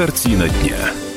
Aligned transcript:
Картина 0.00 0.48
дня. 0.48 1.09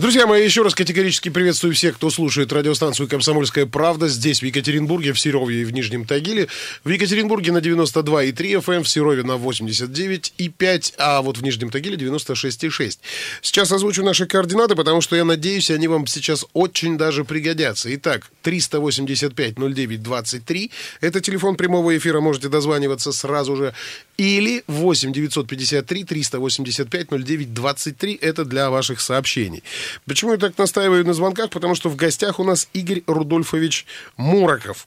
Друзья 0.00 0.26
мои, 0.26 0.42
еще 0.42 0.62
раз 0.62 0.74
категорически 0.74 1.28
приветствую 1.28 1.74
всех, 1.74 1.96
кто 1.96 2.08
слушает 2.08 2.50
радиостанцию 2.54 3.06
«Комсомольская 3.06 3.66
правда» 3.66 4.08
здесь, 4.08 4.40
в 4.40 4.46
Екатеринбурге, 4.46 5.12
в 5.12 5.20
Серове 5.20 5.60
и 5.60 5.64
в 5.64 5.74
Нижнем 5.74 6.06
Тагиле. 6.06 6.48
В 6.84 6.88
Екатеринбурге 6.88 7.52
на 7.52 7.58
92,3 7.58 8.32
FM, 8.32 8.76
эм, 8.76 8.82
в 8.82 8.88
Серове 8.88 9.24
на 9.24 9.36
89,5, 9.36 10.94
а 10.96 11.20
вот 11.20 11.36
в 11.36 11.42
Нижнем 11.42 11.68
Тагиле 11.68 11.98
96,6. 11.98 12.98
Сейчас 13.42 13.72
озвучу 13.72 14.02
наши 14.02 14.24
координаты, 14.24 14.74
потому 14.74 15.02
что 15.02 15.16
я 15.16 15.24
надеюсь, 15.26 15.70
они 15.70 15.86
вам 15.86 16.06
сейчас 16.06 16.46
очень 16.54 16.96
даже 16.96 17.26
пригодятся. 17.26 17.94
Итак, 17.94 18.30
385-09-23. 18.42 20.70
Это 21.02 21.20
телефон 21.20 21.56
прямого 21.56 21.94
эфира, 21.94 22.20
можете 22.20 22.48
дозваниваться 22.48 23.12
сразу 23.12 23.54
же. 23.54 23.74
Или 24.16 24.64
8 24.66 25.12
953 25.12 26.04
385 26.04 27.10
09 27.10 27.52
23. 27.52 28.14
Это 28.14 28.46
для 28.46 28.70
ваших 28.70 29.02
сообщений. 29.02 29.62
Почему 30.06 30.32
я 30.32 30.38
так 30.38 30.56
настаиваю 30.58 31.06
на 31.06 31.14
звонках? 31.14 31.50
Потому 31.50 31.74
что 31.74 31.88
в 31.88 31.96
гостях 31.96 32.38
у 32.40 32.44
нас 32.44 32.68
Игорь 32.72 33.02
Рудольфович 33.06 33.86
Мураков. 34.16 34.86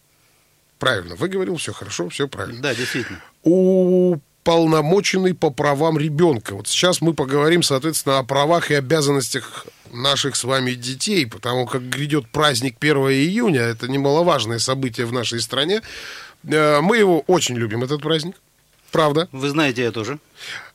Правильно, 0.79 1.15
вы 1.15 1.29
говорил, 1.29 1.55
все 1.55 1.71
хорошо, 1.71 2.09
все 2.09 2.27
правильно. 2.27 2.61
Да, 2.61 2.75
действительно. 2.75 3.21
Уполномоченный 3.43 5.33
по 5.33 5.49
правам 5.49 5.97
ребенка. 5.97 6.55
Вот 6.55 6.67
сейчас 6.67 6.99
мы 6.99 7.13
поговорим, 7.13 7.63
соответственно, 7.63 8.19
о 8.19 8.23
правах 8.23 8.69
и 8.69 8.73
обязанностях 8.73 9.65
наших 9.93 10.35
с 10.35 10.43
вами 10.43 10.71
детей, 10.73 11.25
потому 11.25 11.65
как 11.65 11.87
грядет 11.87 12.27
праздник 12.29 12.75
1 12.79 12.97
июня, 12.97 13.61
это 13.61 13.87
немаловажное 13.87 14.59
событие 14.59 15.05
в 15.05 15.13
нашей 15.13 15.39
стране. 15.39 15.81
Э, 16.43 16.81
мы 16.81 16.97
его 16.97 17.21
очень 17.27 17.55
любим, 17.55 17.83
этот 17.83 18.01
праздник. 18.01 18.35
Правда. 18.93 19.27
Вы 19.31 19.49
знаете 19.49 19.81
я 19.81 19.91
тоже. 19.91 20.19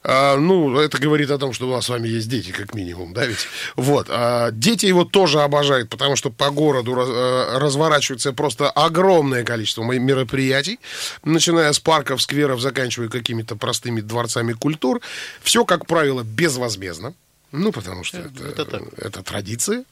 А, 0.02 0.36
ну, 0.36 0.76
это 0.80 0.98
говорит 0.98 1.30
о 1.30 1.38
том, 1.38 1.52
что 1.52 1.68
у 1.68 1.70
нас 1.70 1.86
с 1.86 1.88
вами 1.88 2.08
есть 2.08 2.28
дети, 2.28 2.50
как 2.50 2.74
минимум, 2.74 3.14
да, 3.14 3.24
ведь? 3.24 3.46
Вот. 3.76 4.08
А, 4.10 4.50
дети 4.50 4.86
его 4.86 5.04
тоже 5.04 5.40
обожают, 5.40 5.88
потому 5.88 6.16
что 6.16 6.30
по 6.30 6.50
городу 6.50 6.96
раз, 6.96 7.06
а, 7.08 7.58
разворачивается 7.60 8.32
просто 8.32 8.70
огромное 8.70 9.44
количество 9.44 9.84
мероприятий, 9.84 10.80
начиная 11.22 11.72
с 11.72 11.78
парков, 11.78 12.20
скверов, 12.20 12.60
заканчивая 12.60 13.08
какими-то 13.08 13.54
простыми 13.54 14.00
дворцами 14.00 14.52
культур. 14.52 15.00
Все, 15.40 15.64
как 15.64 15.86
правило, 15.86 16.24
безвозмездно. 16.24 17.14
Ну, 17.52 17.70
потому 17.70 18.02
что 18.02 18.18
это, 18.18 18.62
это, 18.62 18.82
это 18.96 19.22
традиция. 19.22 19.84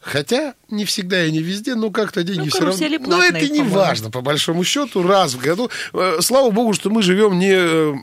Хотя 0.00 0.54
не 0.70 0.84
всегда 0.84 1.24
и 1.24 1.30
не 1.30 1.40
везде, 1.40 1.74
но 1.74 1.90
как-то 1.90 2.22
деньги 2.22 2.44
ну, 2.44 2.50
все 2.50 2.60
равно. 2.60 2.78
Платные, 2.78 3.00
но 3.06 3.22
это 3.22 3.48
не 3.48 3.62
важно, 3.62 4.10
по 4.10 4.22
большому 4.22 4.64
счету, 4.64 5.02
раз 5.02 5.34
в 5.34 5.40
году. 5.40 5.70
Э, 5.92 6.18
слава 6.20 6.50
богу, 6.50 6.72
что 6.72 6.88
мы 6.88 7.02
живем 7.02 7.38
не 7.38 7.52
э, 7.52 7.94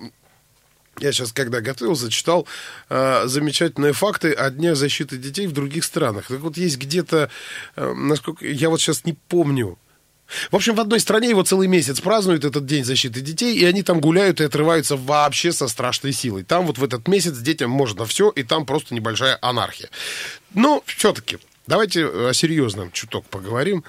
я 0.99 1.11
сейчас, 1.11 1.31
когда 1.31 1.61
готовился, 1.61 2.09
читал 2.09 2.47
э, 2.89 3.23
замечательные 3.25 3.93
факты 3.93 4.31
о 4.33 4.49
Дне 4.49 4.75
защиты 4.75 5.17
детей 5.17 5.47
в 5.47 5.51
других 5.51 5.83
странах. 5.83 6.27
Так 6.27 6.39
вот, 6.39 6.57
есть 6.57 6.77
где-то, 6.77 7.29
э, 7.75 7.93
насколько 7.93 8.45
я 8.45 8.69
вот 8.69 8.81
сейчас 8.81 9.05
не 9.05 9.13
помню. 9.13 9.77
В 10.51 10.55
общем, 10.55 10.75
в 10.75 10.79
одной 10.79 10.99
стране 10.99 11.29
его 11.29 11.43
целый 11.43 11.67
месяц 11.67 12.01
празднуют 12.01 12.43
этот 12.43 12.65
День 12.65 12.83
защиты 12.83 13.21
детей, 13.21 13.55
и 13.55 13.63
они 13.63 13.83
там 13.83 14.01
гуляют 14.01 14.41
и 14.41 14.43
отрываются 14.43 14.97
вообще 14.97 15.53
со 15.53 15.67
страшной 15.67 16.13
силой. 16.13 16.43
Там 16.43 16.65
вот 16.65 16.77
в 16.77 16.83
этот 16.83 17.07
месяц 17.07 17.37
детям 17.37 17.69
можно 17.69 18.05
все, 18.05 18.29
и 18.29 18.43
там 18.43 18.65
просто 18.65 18.93
небольшая 18.93 19.37
анархия. 19.41 19.89
Но 20.53 20.83
все-таки 20.85 21.37
Давайте 21.67 22.05
о 22.05 22.33
серьезном 22.33 22.91
чуток 22.91 23.25
поговорим. 23.25 23.83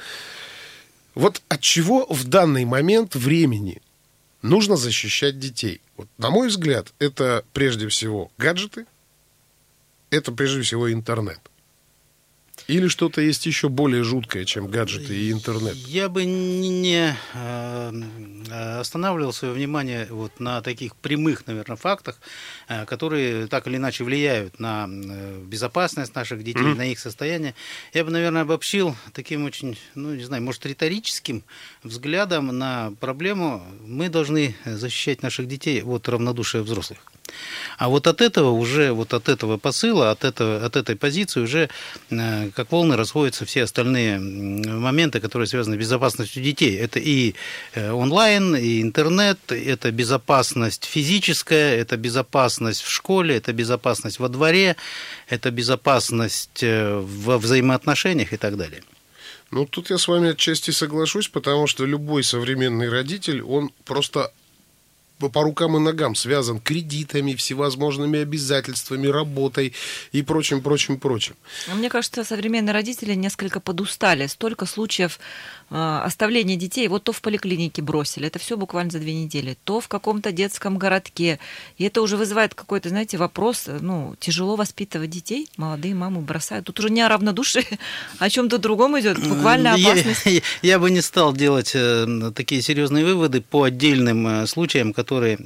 Вот 1.14 1.40
от 1.48 1.60
чего 1.60 2.06
в 2.06 2.24
данный 2.24 2.64
момент 2.64 3.14
времени 3.14 3.80
нужно 4.42 4.76
защищать 4.76 5.38
детей? 5.38 5.80
Вот, 5.96 6.08
на 6.18 6.30
мой 6.30 6.48
взгляд, 6.48 6.92
это 6.98 7.44
прежде 7.52 7.88
всего 7.88 8.30
гаджеты, 8.36 8.86
это 10.10 10.32
прежде 10.32 10.62
всего 10.62 10.92
интернет. 10.92 11.40
Или 12.68 12.88
что-то 12.88 13.22
есть 13.22 13.46
еще 13.46 13.70
более 13.70 14.04
жуткое, 14.04 14.44
чем 14.44 14.66
гаджеты 14.66 15.16
и 15.16 15.32
интернет? 15.32 15.74
Я 15.74 16.10
бы 16.10 16.26
не 16.26 17.16
э, 17.32 18.78
останавливал 18.78 19.32
свое 19.32 19.54
внимание 19.54 20.06
вот 20.10 20.38
на 20.38 20.60
таких 20.60 20.94
прямых, 20.94 21.46
наверное, 21.46 21.78
фактах, 21.78 22.20
э, 22.68 22.84
которые 22.84 23.46
так 23.46 23.66
или 23.66 23.78
иначе 23.78 24.04
влияют 24.04 24.60
на 24.60 24.86
э, 24.86 25.42
безопасность 25.46 26.14
наших 26.14 26.44
детей, 26.44 26.60
mm-hmm. 26.60 26.76
на 26.76 26.92
их 26.92 26.98
состояние. 26.98 27.54
Я 27.94 28.04
бы, 28.04 28.10
наверное, 28.10 28.42
обобщил 28.42 28.94
таким 29.14 29.46
очень, 29.46 29.78
ну, 29.94 30.14
не 30.14 30.24
знаю, 30.24 30.42
может, 30.42 30.66
риторическим 30.66 31.44
взглядом 31.82 32.48
на 32.58 32.92
проблему. 33.00 33.64
Мы 33.86 34.10
должны 34.10 34.54
защищать 34.66 35.22
наших 35.22 35.48
детей 35.48 35.82
от 35.82 36.06
равнодушия 36.06 36.60
взрослых. 36.60 36.98
А 37.78 37.88
вот 37.88 38.06
от 38.06 38.20
этого 38.20 38.50
уже, 38.50 38.92
вот 38.92 39.14
от 39.14 39.28
этого 39.28 39.56
посыла, 39.56 40.10
от, 40.10 40.24
этого, 40.24 40.64
от 40.64 40.76
этой 40.76 40.96
позиции 40.96 41.40
уже 41.40 41.68
э, 42.10 42.50
как 42.54 42.72
волны 42.72 42.96
расходятся 42.96 43.44
все 43.44 43.64
остальные 43.64 44.18
моменты, 44.18 45.20
которые 45.20 45.46
связаны 45.46 45.76
с 45.76 45.78
безопасностью 45.78 46.42
детей. 46.42 46.76
Это 46.76 46.98
и 46.98 47.34
э, 47.74 47.90
онлайн, 47.90 48.56
и 48.56 48.82
интернет, 48.82 49.38
это 49.50 49.90
безопасность 49.90 50.84
физическая, 50.84 51.76
это 51.76 51.96
безопасность 51.96 52.82
в 52.82 52.90
школе, 52.90 53.36
это 53.36 53.52
безопасность 53.52 54.18
во 54.18 54.28
дворе, 54.28 54.76
это 55.28 55.50
безопасность 55.50 56.62
э, 56.62 56.98
во 56.98 57.38
взаимоотношениях 57.38 58.32
и 58.32 58.36
так 58.36 58.56
далее. 58.56 58.82
Ну, 59.50 59.64
тут 59.64 59.90
я 59.90 59.96
с 59.96 60.08
вами 60.08 60.30
отчасти 60.30 60.72
соглашусь, 60.72 61.28
потому 61.28 61.66
что 61.66 61.86
любой 61.86 62.22
современный 62.22 62.90
родитель, 62.90 63.40
он 63.40 63.70
просто 63.84 64.30
по 65.18 65.42
рукам 65.42 65.76
и 65.76 65.80
ногам 65.80 66.14
связан 66.14 66.60
кредитами, 66.60 67.34
всевозможными 67.34 68.20
обязательствами, 68.20 69.06
работой 69.08 69.74
и 70.12 70.22
прочим, 70.22 70.62
прочим, 70.62 70.98
прочим. 70.98 71.34
Мне 71.74 71.88
кажется, 71.88 72.24
современные 72.24 72.72
родители 72.72 73.14
несколько 73.14 73.60
подустали. 73.60 74.26
Столько 74.26 74.66
случаев 74.66 75.18
э, 75.70 76.00
оставления 76.04 76.56
детей. 76.56 76.88
Вот 76.88 77.04
то 77.04 77.12
в 77.12 77.20
поликлинике 77.20 77.82
бросили, 77.82 78.26
это 78.26 78.38
все 78.38 78.56
буквально 78.56 78.90
за 78.90 78.98
две 78.98 79.14
недели, 79.14 79.56
то 79.64 79.80
в 79.80 79.88
каком-то 79.88 80.32
детском 80.32 80.78
городке. 80.78 81.38
И 81.76 81.84
это 81.84 82.02
уже 82.02 82.16
вызывает 82.16 82.54
какой-то, 82.54 82.88
знаете, 82.88 83.16
вопрос, 83.16 83.68
ну, 83.80 84.14
тяжело 84.20 84.56
воспитывать 84.56 85.10
детей, 85.10 85.48
молодые 85.56 85.94
мамы 85.94 86.20
бросают. 86.20 86.66
Тут 86.66 86.78
уже 86.78 86.90
не 86.90 87.02
о 87.02 87.08
равнодушии, 87.08 87.66
а 88.18 88.24
о 88.26 88.30
чем-то 88.30 88.58
другом 88.58 88.98
идет, 89.00 89.18
буквально 89.18 89.74
опасность. 89.74 90.26
Я, 90.26 90.32
я, 90.32 90.40
я 90.62 90.78
бы 90.78 90.90
не 90.90 91.00
стал 91.00 91.32
делать 91.32 91.72
э, 91.74 92.30
такие 92.34 92.62
серьезные 92.62 93.04
выводы 93.04 93.40
по 93.40 93.64
отдельным 93.64 94.26
э, 94.26 94.46
случаям, 94.46 94.92
которые 94.92 95.36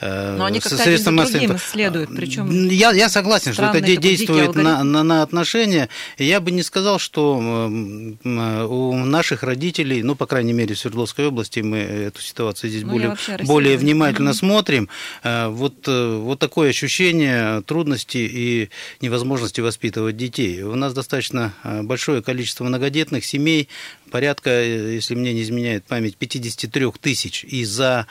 э, 0.00 0.36
Но 0.36 0.44
они 0.44 0.60
как-то 0.60 0.82
один 0.82 1.16
другим 1.16 1.58
следуют, 1.58 2.10
причем 2.14 2.68
я, 2.68 2.92
я 2.92 3.08
согласен, 3.08 3.52
что 3.52 3.64
это 3.64 3.80
действует 3.96 4.54
на, 4.54 4.84
на, 4.84 5.02
на 5.02 5.22
отношения. 5.22 5.88
Я 6.18 6.40
бы 6.40 6.50
не 6.50 6.62
сказал, 6.62 6.98
что 6.98 7.36
у 7.36 8.96
наших 9.04 9.31
родителей, 9.40 10.02
ну, 10.02 10.14
по 10.14 10.26
крайней 10.26 10.52
мере, 10.52 10.74
в 10.74 10.78
Свердловской 10.78 11.26
области 11.26 11.60
мы 11.60 11.78
эту 11.78 12.20
ситуацию 12.20 12.70
здесь 12.70 12.82
ну, 12.82 12.92
более, 12.92 13.16
более 13.44 13.76
внимательно 13.76 14.30
mm-hmm. 14.30 14.32
смотрим. 14.34 14.88
Вот, 15.24 15.86
вот 15.86 16.38
такое 16.38 16.70
ощущение 16.70 17.62
трудности 17.62 18.18
и 18.18 18.68
невозможности 19.00 19.60
воспитывать 19.60 20.16
детей. 20.16 20.62
У 20.62 20.74
нас 20.74 20.92
достаточно 20.92 21.54
большое 21.82 22.22
количество 22.22 22.64
многодетных 22.64 23.24
семей, 23.24 23.68
порядка, 24.10 24.62
если 24.62 25.14
мне 25.14 25.32
не 25.32 25.42
изменяет 25.42 25.84
память, 25.84 26.16
53 26.16 26.92
тысяч. 27.00 27.44
И 27.44 27.64
за 27.64 28.06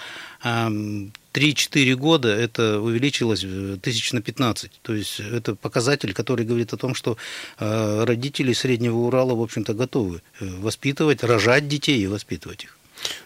3-4 1.33 1.95
года 1.95 2.29
это 2.29 2.79
увеличилось 2.79 3.45
тысяч 3.81 4.13
на 4.13 4.21
15. 4.21 4.71
То 4.81 4.93
есть 4.93 5.19
это 5.19 5.55
показатель, 5.55 6.13
который 6.13 6.45
говорит 6.45 6.73
о 6.73 6.77
том, 6.77 6.95
что 6.95 7.17
э, 7.59 8.03
родители 8.03 8.53
Среднего 8.53 8.97
Урала, 8.97 9.35
в 9.35 9.41
общем-то, 9.41 9.73
готовы 9.73 10.21
э, 10.39 10.45
воспитывать, 10.59 11.23
рожать 11.23 11.67
детей 11.67 12.01
и 12.01 12.07
воспитывать 12.07 12.63
их. 12.65 12.77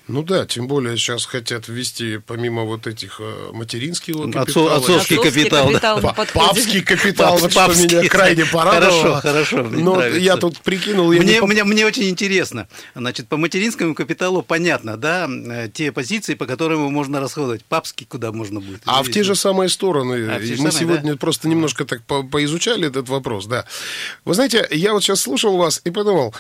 Ну 0.08 0.22
да, 0.22 0.46
тем 0.46 0.68
более 0.68 0.98
сейчас 0.98 1.26
хотят 1.26 1.68
ввести, 1.68 2.20
помимо 2.20 2.64
вот 2.64 2.86
этих 2.86 3.20
э, 3.20 3.50
материнского 3.54 4.32
капитала... 4.32 4.76
Отцовский, 4.76 5.18
капитал, 5.18 5.68
капитал 5.68 6.00
да. 6.00 6.14
Папский 6.34 6.82
капитал, 6.82 7.38
вот 7.38 7.52
что 7.52 7.74
меня 7.74 8.08
крайне 8.08 8.46
порадовало. 8.46 9.20
Хорошо, 9.20 9.56
хорошо. 9.56 9.64
Но 9.64 10.06
я 10.06 10.38
тут 10.38 10.60
прикинул... 10.60 11.12
Мне, 11.12 11.42
мне, 11.42 11.64
мне 11.64 11.86
очень 11.88 12.08
интересно. 12.08 12.68
Значит, 12.94 13.28
по 13.28 13.38
материнскому 13.38 13.96
капиталу 13.96 14.44
понятно, 14.44 14.96
да, 14.96 15.28
э, 15.28 15.70
те 15.74 15.92
позиции, 15.92 16.36
по 16.36 16.46
которым 16.46 16.82
можно 16.94 17.20
расходовать. 17.20 17.66
Папский 17.66 18.06
куда 18.06 18.32
можно 18.32 18.60
будет? 18.60 18.82
А 18.86 19.02
в 19.02 19.10
те 19.10 19.24
же 19.24 19.34
самые 19.34 19.70
стороны. 19.70 20.28
А, 20.30 20.40
Мы 20.40 20.56
самые, 20.56 20.72
сегодня 20.72 21.14
да? 21.14 21.18
просто 21.18 21.48
немножко 21.48 21.84
так 21.86 22.04
по 22.04 22.22
поизучали 22.22 22.88
этот 22.88 23.10
вопрос, 23.10 23.48
да. 23.48 23.66
Вы 24.24 24.36
знаете, 24.36 24.68
я 24.70 24.94
вот 24.94 25.04
сейчас 25.04 25.22
слушал 25.22 25.58
вас 25.58 25.82
и 25.84 25.90
подумал, 25.90 26.36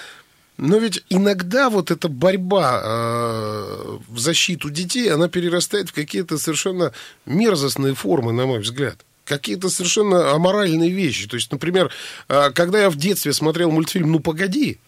но 0.57 0.78
ведь 0.78 1.04
иногда 1.10 1.69
вот 1.69 1.92
эта 1.92 2.07
борьба 2.07 2.81
э, 2.81 3.98
в 4.07 4.19
защиту 4.19 4.69
детей, 4.69 5.12
она 5.12 5.28
перерастает 5.28 5.90
в 5.90 5.94
какие-то 5.94 6.38
совершенно 6.38 6.94
мерзостные 7.25 7.94
формы, 7.94 8.31
на 8.31 8.46
мой 8.46 8.60
взгляд. 8.60 8.98
Какие-то 9.25 9.69
совершенно 9.69 10.31
аморальные 10.31 10.92
вещи. 10.92 11.28
То 11.28 11.36
есть, 11.36 11.52
например, 11.52 11.92
э, 12.30 12.52
когда 12.52 12.84
я 12.84 12.90
в 12.90 12.96
детстве 12.96 13.34
смотрел 13.34 13.69
мультфильм 13.72 14.12
«Ну, 14.12 14.19
погоди», 14.19 14.80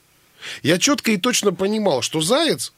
я 0.64 0.78
четко 0.78 1.12
и 1.12 1.18
точно 1.18 1.52
понимал, 1.52 2.02
что 2.02 2.22
заяц 2.22 2.72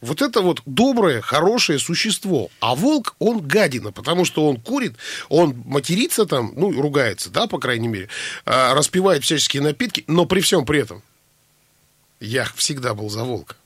Вот 0.00 0.20
это 0.20 0.42
вот 0.42 0.60
доброе, 0.66 1.22
хорошее 1.22 1.78
существо. 1.78 2.50
А 2.60 2.74
волк, 2.74 3.14
он 3.20 3.40
гадина, 3.40 3.90
потому 3.90 4.26
что 4.26 4.46
он 4.46 4.60
курит, 4.60 4.96
он 5.30 5.62
матерится 5.64 6.26
там, 6.26 6.52
ну, 6.56 6.78
ругается, 6.78 7.30
да, 7.30 7.46
по 7.46 7.58
крайней 7.58 7.88
мере, 7.88 8.08
а, 8.44 8.74
распивает 8.74 9.24
всяческие 9.24 9.62
напитки, 9.62 10.04
но 10.06 10.26
при 10.26 10.40
всем 10.40 10.66
при 10.66 10.80
этом 10.80 11.02
я 12.24 12.44
всегда 12.54 12.94
был 12.94 13.10
за 13.10 13.24
волка. 13.24 13.56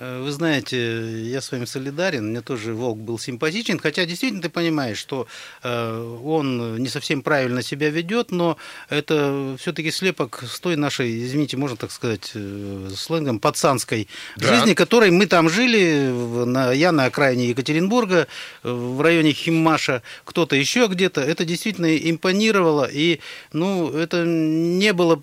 Э, 0.00 0.22
вы 0.22 0.30
знаете, 0.32 1.28
я 1.28 1.40
с 1.40 1.50
вами 1.52 1.64
солидарен, 1.64 2.28
мне 2.30 2.40
тоже 2.40 2.74
Волк 2.74 2.98
был 2.98 3.18
симпатичен, 3.18 3.78
хотя 3.78 4.04
действительно 4.04 4.42
ты 4.42 4.48
понимаешь, 4.48 4.98
что 4.98 5.26
э, 5.62 6.18
он 6.24 6.76
не 6.78 6.88
совсем 6.88 7.22
правильно 7.22 7.62
себя 7.62 7.90
ведет, 7.90 8.30
но 8.30 8.56
это 8.88 9.56
все-таки 9.58 9.90
слепок 9.90 10.44
с 10.46 10.60
той 10.60 10.76
нашей, 10.76 11.24
извините, 11.24 11.56
можно 11.56 11.76
так 11.76 11.90
сказать, 11.90 12.30
э, 12.34 12.90
сленгом, 12.96 13.40
пацанской 13.40 14.08
да. 14.36 14.46
жизни, 14.46 14.74
которой 14.74 15.10
мы 15.10 15.26
там 15.26 15.48
жили, 15.48 16.10
на, 16.44 16.72
я 16.72 16.92
на 16.92 17.06
окраине 17.06 17.48
Екатеринбурга, 17.48 18.26
в 18.62 19.00
районе 19.00 19.32
Химмаша, 19.32 20.02
кто-то 20.24 20.56
еще 20.56 20.86
где-то, 20.86 21.20
это 21.20 21.44
действительно 21.44 21.96
импонировало, 21.96 22.88
и 22.90 23.20
ну, 23.52 23.90
это 23.90 24.24
не 24.24 24.92
было 24.92 25.22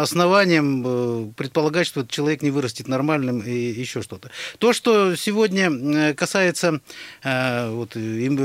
основанием 0.00 1.32
предполагать, 1.34 1.86
что 1.86 2.00
этот 2.00 2.12
человек 2.12 2.42
не 2.42 2.50
вырастет 2.50 2.88
нормальным 2.88 3.40
и 3.40 3.71
еще 3.72 4.02
что-то. 4.02 4.30
То, 4.58 4.72
что 4.72 5.16
сегодня 5.16 5.70
э, 5.70 6.14
касается 6.14 6.80
э, 7.22 7.70
вот, 7.70 7.96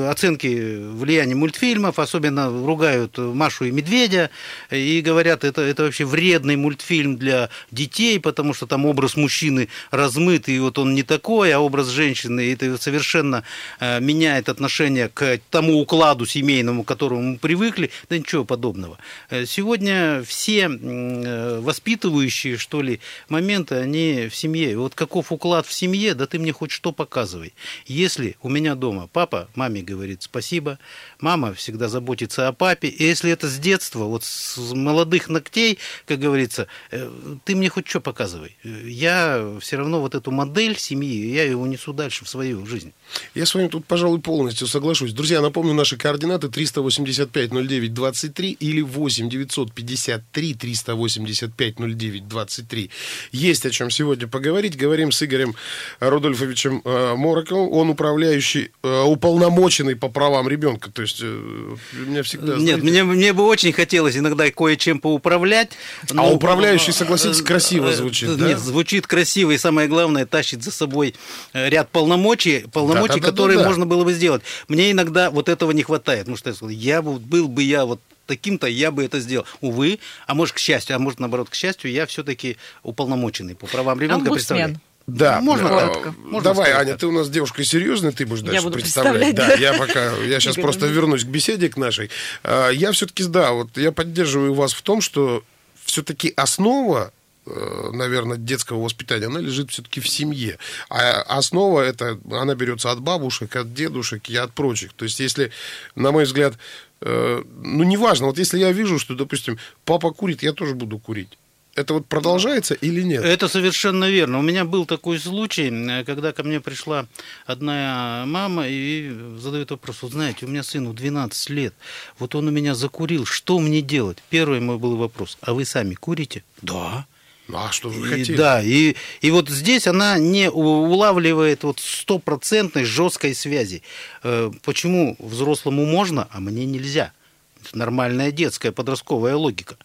оценки 0.09 0.77
влияния 0.91 1.35
мультфильмов, 1.35 1.99
особенно 1.99 2.49
ругают 2.49 3.17
Машу 3.17 3.65
и 3.65 3.71
Медведя 3.71 4.29
и 4.71 5.01
говорят, 5.01 5.43
это, 5.43 5.61
это 5.61 5.83
вообще 5.83 6.05
вредный 6.05 6.55
мультфильм 6.55 7.17
для 7.17 7.49
детей, 7.71 8.19
потому 8.19 8.53
что 8.53 8.67
там 8.67 8.85
образ 8.85 9.15
мужчины 9.15 9.69
размыт, 9.91 10.49
и 10.49 10.59
вот 10.59 10.77
он 10.77 10.93
не 10.93 11.03
такой, 11.03 11.51
а 11.51 11.59
образ 11.59 11.87
женщины, 11.87 12.53
это 12.53 12.77
совершенно 12.77 13.43
э, 13.79 13.99
меняет 13.99 14.49
отношение 14.49 15.09
к 15.09 15.39
тому 15.49 15.79
укладу 15.79 16.25
семейному, 16.25 16.83
к 16.83 16.87
которому 16.87 17.21
мы 17.21 17.37
привыкли. 17.37 17.89
Да 18.09 18.17
ничего 18.17 18.45
подобного. 18.45 18.97
Сегодня 19.45 20.23
все 20.25 20.67
воспитывающие, 20.67 22.57
что 22.57 22.81
ли, 22.81 22.99
моменты, 23.29 23.75
они 23.75 24.27
в 24.29 24.35
семье. 24.35 24.77
Вот 24.77 24.95
каков 24.95 25.16
каков 25.17 25.31
уклад 25.31 25.65
в 25.65 25.73
семье, 25.73 26.13
да 26.13 26.27
ты 26.27 26.37
мне 26.37 26.51
хоть 26.51 26.69
что 26.69 26.91
показывай. 26.91 27.53
Если 27.87 28.35
у 28.43 28.49
меня 28.49 28.75
дома 28.75 29.09
папа 29.11 29.49
маме 29.55 29.81
говорит 29.81 30.21
спасибо, 30.21 30.77
мама 31.19 31.55
всегда 31.55 31.87
заботится 31.87 32.47
о 32.47 32.53
папе, 32.53 32.87
и 32.87 33.03
если 33.03 33.31
это 33.31 33.49
с 33.49 33.57
детства, 33.57 34.03
вот 34.03 34.23
с 34.23 34.57
молодых 34.73 35.27
ногтей, 35.27 35.79
как 36.05 36.19
говорится, 36.19 36.67
э, 36.91 37.09
ты 37.45 37.55
мне 37.55 37.69
хоть 37.69 37.87
что 37.87 37.99
показывай. 37.99 38.55
Я 38.63 39.57
все 39.59 39.77
равно 39.77 40.01
вот 40.01 40.13
эту 40.13 40.29
модель 40.29 40.77
семьи, 40.77 41.33
я 41.33 41.45
ее 41.45 41.57
унесу 41.57 41.93
дальше 41.93 42.23
в 42.23 42.29
свою 42.29 42.67
жизнь. 42.67 42.93
Я 43.33 43.47
с 43.47 43.55
вами 43.55 43.69
тут, 43.69 43.85
пожалуй, 43.85 44.19
полностью 44.19 44.67
соглашусь. 44.67 45.13
Друзья, 45.13 45.41
напомню 45.41 45.73
наши 45.73 45.97
координаты 45.97 46.49
385 46.49 47.51
09 47.51 47.93
23 47.93 48.51
или 48.51 48.81
8 48.81 49.29
953 49.29 50.53
385 50.53 51.79
09 51.79 52.27
23. 52.27 52.91
Есть 53.31 53.65
о 53.65 53.71
чем 53.71 53.89
сегодня 53.89 54.27
поговорить. 54.27 54.77
Говорим 54.77 55.06
с 55.11 55.23
Игорем 55.23 55.55
Рудольфовичем 55.99 56.81
э, 56.83 57.15
Мороковым. 57.15 57.71
Он 57.71 57.89
управляющий, 57.89 58.71
э, 58.83 59.01
уполномоченный 59.01 59.95
по 59.95 60.09
правам 60.09 60.47
ребенка. 60.47 60.91
То 60.91 61.01
есть 61.01 61.19
э, 61.21 61.75
меня 61.93 62.23
всегда... 62.23 62.55
Знаете... 62.55 62.65
Нет, 62.65 62.83
мне, 62.83 63.03
мне 63.03 63.33
бы 63.33 63.45
очень 63.45 63.71
хотелось 63.73 64.17
иногда 64.17 64.49
кое-чем 64.49 64.99
поуправлять. 64.99 65.71
А 66.09 66.13
но... 66.13 66.23
А 66.23 66.29
управляющий, 66.29 66.91
согласитесь, 66.91 67.41
красиво 67.41 67.91
звучит, 67.93 68.29
Нет, 68.29 68.39
да? 68.39 68.57
звучит 68.57 69.07
красиво, 69.07 69.51
и 69.51 69.57
самое 69.57 69.87
главное, 69.87 70.25
тащит 70.25 70.63
за 70.63 70.71
собой 70.71 71.15
ряд 71.53 71.89
полномочий, 71.89 72.65
полномочий, 72.71 73.19
да, 73.19 73.25
да, 73.25 73.31
которые 73.31 73.57
да, 73.57 73.63
да. 73.63 73.69
можно 73.69 73.85
было 73.85 74.03
бы 74.03 74.13
сделать. 74.13 74.41
Мне 74.67 74.91
иногда 74.91 75.29
вот 75.31 75.49
этого 75.49 75.71
не 75.71 75.83
хватает. 75.83 76.27
Ну 76.27 76.35
что 76.35 76.49
я 76.49 76.55
сказал, 76.55 76.69
я 76.69 77.01
был 77.01 77.47
бы 77.47 77.63
я 77.63 77.85
вот 77.85 77.99
таким-то 78.27 78.67
я 78.67 78.91
бы 78.91 79.03
это 79.03 79.19
сделал. 79.19 79.45
Увы, 79.61 79.99
а 80.27 80.35
может, 80.35 80.55
к 80.55 80.59
счастью, 80.59 80.95
а 80.95 80.99
может, 80.99 81.19
наоборот, 81.19 81.49
к 81.49 81.55
счастью, 81.55 81.91
я 81.91 82.05
все-таки 82.05 82.57
уполномоченный 82.83 83.55
по 83.55 83.65
правам 83.65 83.99
ребенка 83.99 84.31
представляю. 84.31 84.79
Да, 85.07 85.39
можно 85.39 85.69
коротко. 85.69 86.13
Можно 86.25 86.53
Давай, 86.53 86.71
Аня, 86.71 86.97
ты 86.97 87.07
у 87.07 87.13
нас 87.13 87.29
девушка 87.29 87.63
серьезная, 87.63 88.11
ты 88.11 88.25
будешь 88.25 88.41
дальше 88.41 88.69
представлять. 88.69 89.35
Да, 89.35 89.53
я 89.53 89.73
пока, 89.73 90.17
я 90.17 90.41
сейчас 90.41 90.55
просто 90.55 90.87
вернусь 90.87 91.23
к 91.23 91.27
беседе 91.27 91.69
к 91.69 91.77
нашей. 91.77 92.09
А, 92.43 92.69
я 92.69 92.91
все-таки, 92.91 93.23
да, 93.23 93.53
вот 93.53 93.77
я 93.77 93.93
поддерживаю 93.93 94.53
вас 94.53 94.73
в 94.73 94.81
том, 94.81 94.99
что 94.99 95.45
все-таки 95.85 96.33
основа 96.35 97.13
э, 97.45 97.89
наверное, 97.93 98.35
детского 98.35 98.83
воспитания, 98.83 99.27
она 99.27 99.39
лежит 99.39 99.71
все-таки 99.71 100.01
в 100.01 100.09
семье. 100.09 100.57
А 100.89 101.21
основа 101.21 101.79
это, 101.79 102.19
она 102.29 102.55
берется 102.55 102.91
от 102.91 102.99
бабушек, 102.99 103.55
от 103.55 103.73
дедушек 103.73 104.29
и 104.29 104.35
от 104.35 104.51
прочих. 104.51 104.91
То 104.91 105.05
есть, 105.05 105.21
если, 105.21 105.53
на 105.95 106.11
мой 106.11 106.25
взгляд, 106.25 106.55
э, 106.99 107.43
ну, 107.63 107.83
неважно, 107.85 108.25
вот 108.25 108.37
если 108.37 108.59
я 108.59 108.73
вижу, 108.73 108.99
что, 108.99 109.15
допустим, 109.15 109.57
папа 109.85 110.11
курит, 110.11 110.43
я 110.43 110.51
тоже 110.51 110.75
буду 110.75 110.99
курить 110.99 111.37
это 111.77 111.93
вот 111.93 112.07
продолжается 112.07 112.73
или 112.73 113.03
нет? 113.03 113.23
Это 113.23 113.47
совершенно 113.47 114.09
верно. 114.09 114.39
У 114.39 114.41
меня 114.41 114.65
был 114.65 114.85
такой 114.85 115.19
случай, 115.19 116.03
когда 116.03 116.33
ко 116.33 116.43
мне 116.43 116.59
пришла 116.59 117.05
одна 117.45 118.23
мама 118.25 118.67
и 118.67 119.11
задает 119.37 119.69
вопрос, 119.69 120.01
вот 120.01 120.11
знаете, 120.11 120.45
у 120.45 120.49
меня 120.49 120.63
сыну 120.63 120.93
12 120.93 121.49
лет, 121.51 121.75
вот 122.17 122.33
он 122.33 122.47
у 122.47 122.51
меня 122.51 122.73
закурил, 122.73 123.25
что 123.25 123.59
мне 123.59 123.81
делать? 123.81 124.17
Первый 124.29 124.59
мой 124.59 124.77
был 124.79 124.97
вопрос, 124.97 125.37
а 125.41 125.53
вы 125.53 125.65
сами 125.65 125.93
курите? 125.93 126.43
Да. 126.63 127.05
Ну, 127.47 127.59
а 127.59 127.71
что 127.71 127.89
вы 127.89 128.05
хотите? 128.07 128.35
да, 128.35 128.61
и, 128.61 128.95
и 129.21 129.31
вот 129.31 129.47
здесь 129.47 129.87
она 129.87 130.17
не 130.17 130.49
улавливает 130.49 131.63
вот 131.63 131.79
стопроцентной 131.79 132.83
жесткой 132.83 133.33
связи. 133.35 133.83
Э, 134.23 134.51
почему 134.63 135.15
взрослому 135.19 135.85
можно, 135.85 136.27
а 136.31 136.41
мне 136.41 136.65
нельзя? 136.65 137.13
Это 137.61 137.77
нормальная 137.77 138.33
детская 138.33 138.73
подростковая 138.73 139.35
логика. 139.35 139.77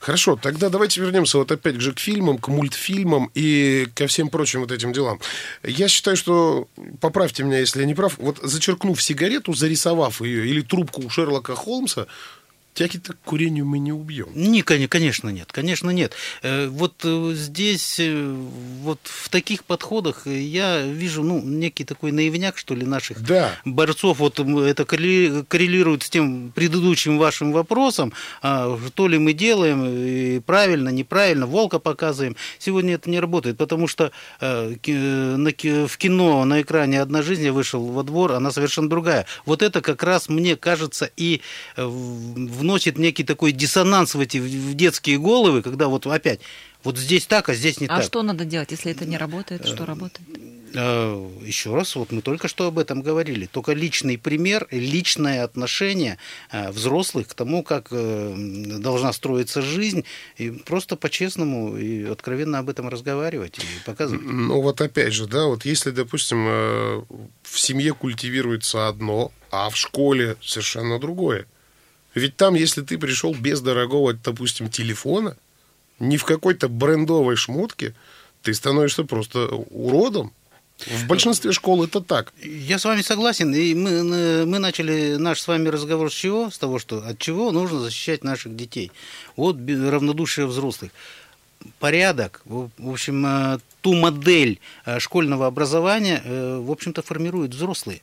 Хорошо, 0.00 0.36
тогда 0.36 0.68
давайте 0.68 1.00
вернемся 1.00 1.38
вот 1.38 1.50
опять 1.50 1.80
же 1.80 1.92
к 1.92 1.98
фильмам, 1.98 2.38
к 2.38 2.48
мультфильмам 2.48 3.30
и 3.34 3.86
ко 3.94 4.06
всем 4.06 4.28
прочим 4.28 4.60
вот 4.60 4.72
этим 4.72 4.92
делам. 4.92 5.20
Я 5.62 5.88
считаю, 5.88 6.16
что, 6.16 6.68
поправьте 7.00 7.42
меня, 7.42 7.58
если 7.58 7.80
я 7.80 7.86
не 7.86 7.94
прав, 7.94 8.18
вот 8.18 8.38
зачеркнув 8.42 9.02
сигарету, 9.02 9.54
зарисовав 9.54 10.20
ее, 10.20 10.46
или 10.46 10.60
трубку 10.60 11.02
у 11.02 11.10
Шерлока 11.10 11.54
Холмса, 11.54 12.06
Тяги-то 12.74 13.12
к 13.12 13.20
курению 13.20 13.66
мы 13.66 13.78
не 13.78 13.92
убьем. 13.92 14.28
Не, 14.34 14.62
конечно, 14.62 15.28
нет, 15.28 15.52
конечно, 15.52 15.90
нет. 15.90 16.14
Э, 16.42 16.68
вот 16.68 16.94
э, 17.04 17.32
здесь, 17.34 18.00
э, 18.00 18.34
вот 18.82 18.98
в 19.02 19.28
таких 19.28 19.64
подходах 19.64 20.26
я 20.26 20.80
вижу, 20.80 21.22
ну, 21.22 21.42
некий 21.42 21.84
такой 21.84 22.12
наивняк, 22.12 22.56
что 22.56 22.74
ли, 22.74 22.86
наших 22.86 23.20
да. 23.22 23.52
борцов. 23.66 24.20
Вот 24.20 24.40
это 24.40 24.86
коррелирует 24.86 26.02
с 26.02 26.08
тем 26.08 26.50
предыдущим 26.54 27.18
вашим 27.18 27.52
вопросом, 27.52 28.14
а, 28.40 28.78
то 28.94 29.06
ли 29.06 29.18
мы 29.18 29.34
делаем 29.34 30.42
правильно, 30.42 30.88
неправильно, 30.88 31.46
волка 31.46 31.78
показываем. 31.78 32.36
Сегодня 32.58 32.94
это 32.94 33.10
не 33.10 33.20
работает, 33.20 33.58
потому 33.58 33.86
что 33.86 34.12
в 34.40 34.76
кино 34.78 36.44
на 36.44 36.62
экране 36.62 37.02
«Одна 37.02 37.22
жизнь» 37.22 37.44
я 37.44 37.52
вышел 37.52 37.84
во 37.84 38.02
двор, 38.02 38.32
она 38.32 38.50
совершенно 38.50 38.88
другая. 38.88 39.26
Вот 39.44 39.62
это 39.62 39.82
как 39.82 40.02
раз, 40.02 40.28
мне 40.28 40.56
кажется, 40.56 41.10
и 41.16 41.42
в 41.76 42.61
вносит 42.62 42.98
некий 42.98 43.24
такой 43.24 43.52
диссонанс 43.52 44.14
в 44.14 44.20
эти 44.20 44.38
в 44.38 44.74
детские 44.74 45.18
головы, 45.18 45.62
когда 45.62 45.88
вот 45.88 46.06
опять 46.06 46.40
вот 46.84 46.98
здесь 46.98 47.26
так, 47.26 47.48
а 47.48 47.54
здесь 47.54 47.80
не 47.80 47.86
а 47.86 47.90
так. 47.90 47.98
А 47.98 48.02
что 48.02 48.22
надо 48.22 48.44
делать, 48.44 48.70
если 48.70 48.90
это 48.90 49.04
не 49.04 49.16
работает? 49.16 49.66
Что 49.66 49.84
работает? 49.84 50.28
Э, 50.74 51.28
Еще 51.44 51.74
раз, 51.74 51.94
вот 51.96 52.12
мы 52.12 52.22
только 52.22 52.48
что 52.48 52.66
об 52.66 52.78
этом 52.78 53.02
говорили. 53.02 53.46
Только 53.46 53.72
личный 53.72 54.18
пример, 54.18 54.66
личное 54.70 55.44
отношение 55.44 56.18
э, 56.50 56.70
взрослых 56.70 57.28
к 57.28 57.34
тому, 57.34 57.62
как 57.62 57.88
э, 57.90 58.34
должна 58.78 59.12
строиться 59.12 59.62
жизнь, 59.62 60.04
и 60.38 60.50
просто 60.50 60.96
по-честному 60.96 61.76
и 61.76 62.04
откровенно 62.04 62.58
об 62.58 62.68
этом 62.68 62.88
разговаривать 62.88 63.58
и 63.58 63.84
показывать. 63.84 64.24
Ну 64.24 64.60
вот 64.60 64.80
опять 64.80 65.12
же, 65.12 65.26
да, 65.26 65.44
вот 65.46 65.64
если, 65.64 65.90
допустим, 65.90 66.46
в 66.46 67.58
семье 67.58 67.94
культивируется 67.94 68.88
одно, 68.88 69.30
а 69.50 69.68
в 69.68 69.76
школе 69.76 70.36
совершенно 70.40 70.98
другое. 70.98 71.46
Ведь 72.14 72.36
там, 72.36 72.54
если 72.54 72.82
ты 72.82 72.98
пришел 72.98 73.34
без 73.34 73.60
дорогого, 73.60 74.12
допустим, 74.12 74.68
телефона, 74.68 75.36
не 75.98 76.16
в 76.16 76.24
какой-то 76.24 76.68
брендовой 76.68 77.36
шмотке, 77.36 77.94
ты 78.42 78.52
становишься 78.54 79.04
просто 79.04 79.46
уродом. 79.48 80.32
В 80.86 81.06
большинстве 81.06 81.52
школ 81.52 81.84
это 81.84 82.00
так. 82.00 82.32
Я 82.42 82.78
с 82.78 82.84
вами 82.84 83.02
согласен. 83.02 83.54
И 83.54 83.74
мы, 83.74 84.44
мы 84.44 84.58
начали 84.58 85.14
наш 85.16 85.40
с 85.40 85.46
вами 85.46 85.68
разговор 85.68 86.10
с 86.10 86.14
чего? 86.14 86.50
С 86.50 86.58
того, 86.58 86.78
что 86.78 87.06
от 87.06 87.18
чего 87.18 87.52
нужно 87.52 87.78
защищать 87.78 88.24
наших 88.24 88.56
детей. 88.56 88.90
От 89.36 89.56
равнодушия 89.58 90.46
взрослых. 90.46 90.90
Порядок, 91.78 92.42
в 92.44 92.70
общем, 92.78 93.24
э, 93.24 93.58
ту 93.82 93.94
модель 93.94 94.58
э, 94.84 94.98
школьного 94.98 95.46
образования, 95.46 96.20
э, 96.24 96.58
в 96.58 96.72
общем-то, 96.72 97.02
формируют 97.02 97.54
взрослые. 97.54 98.02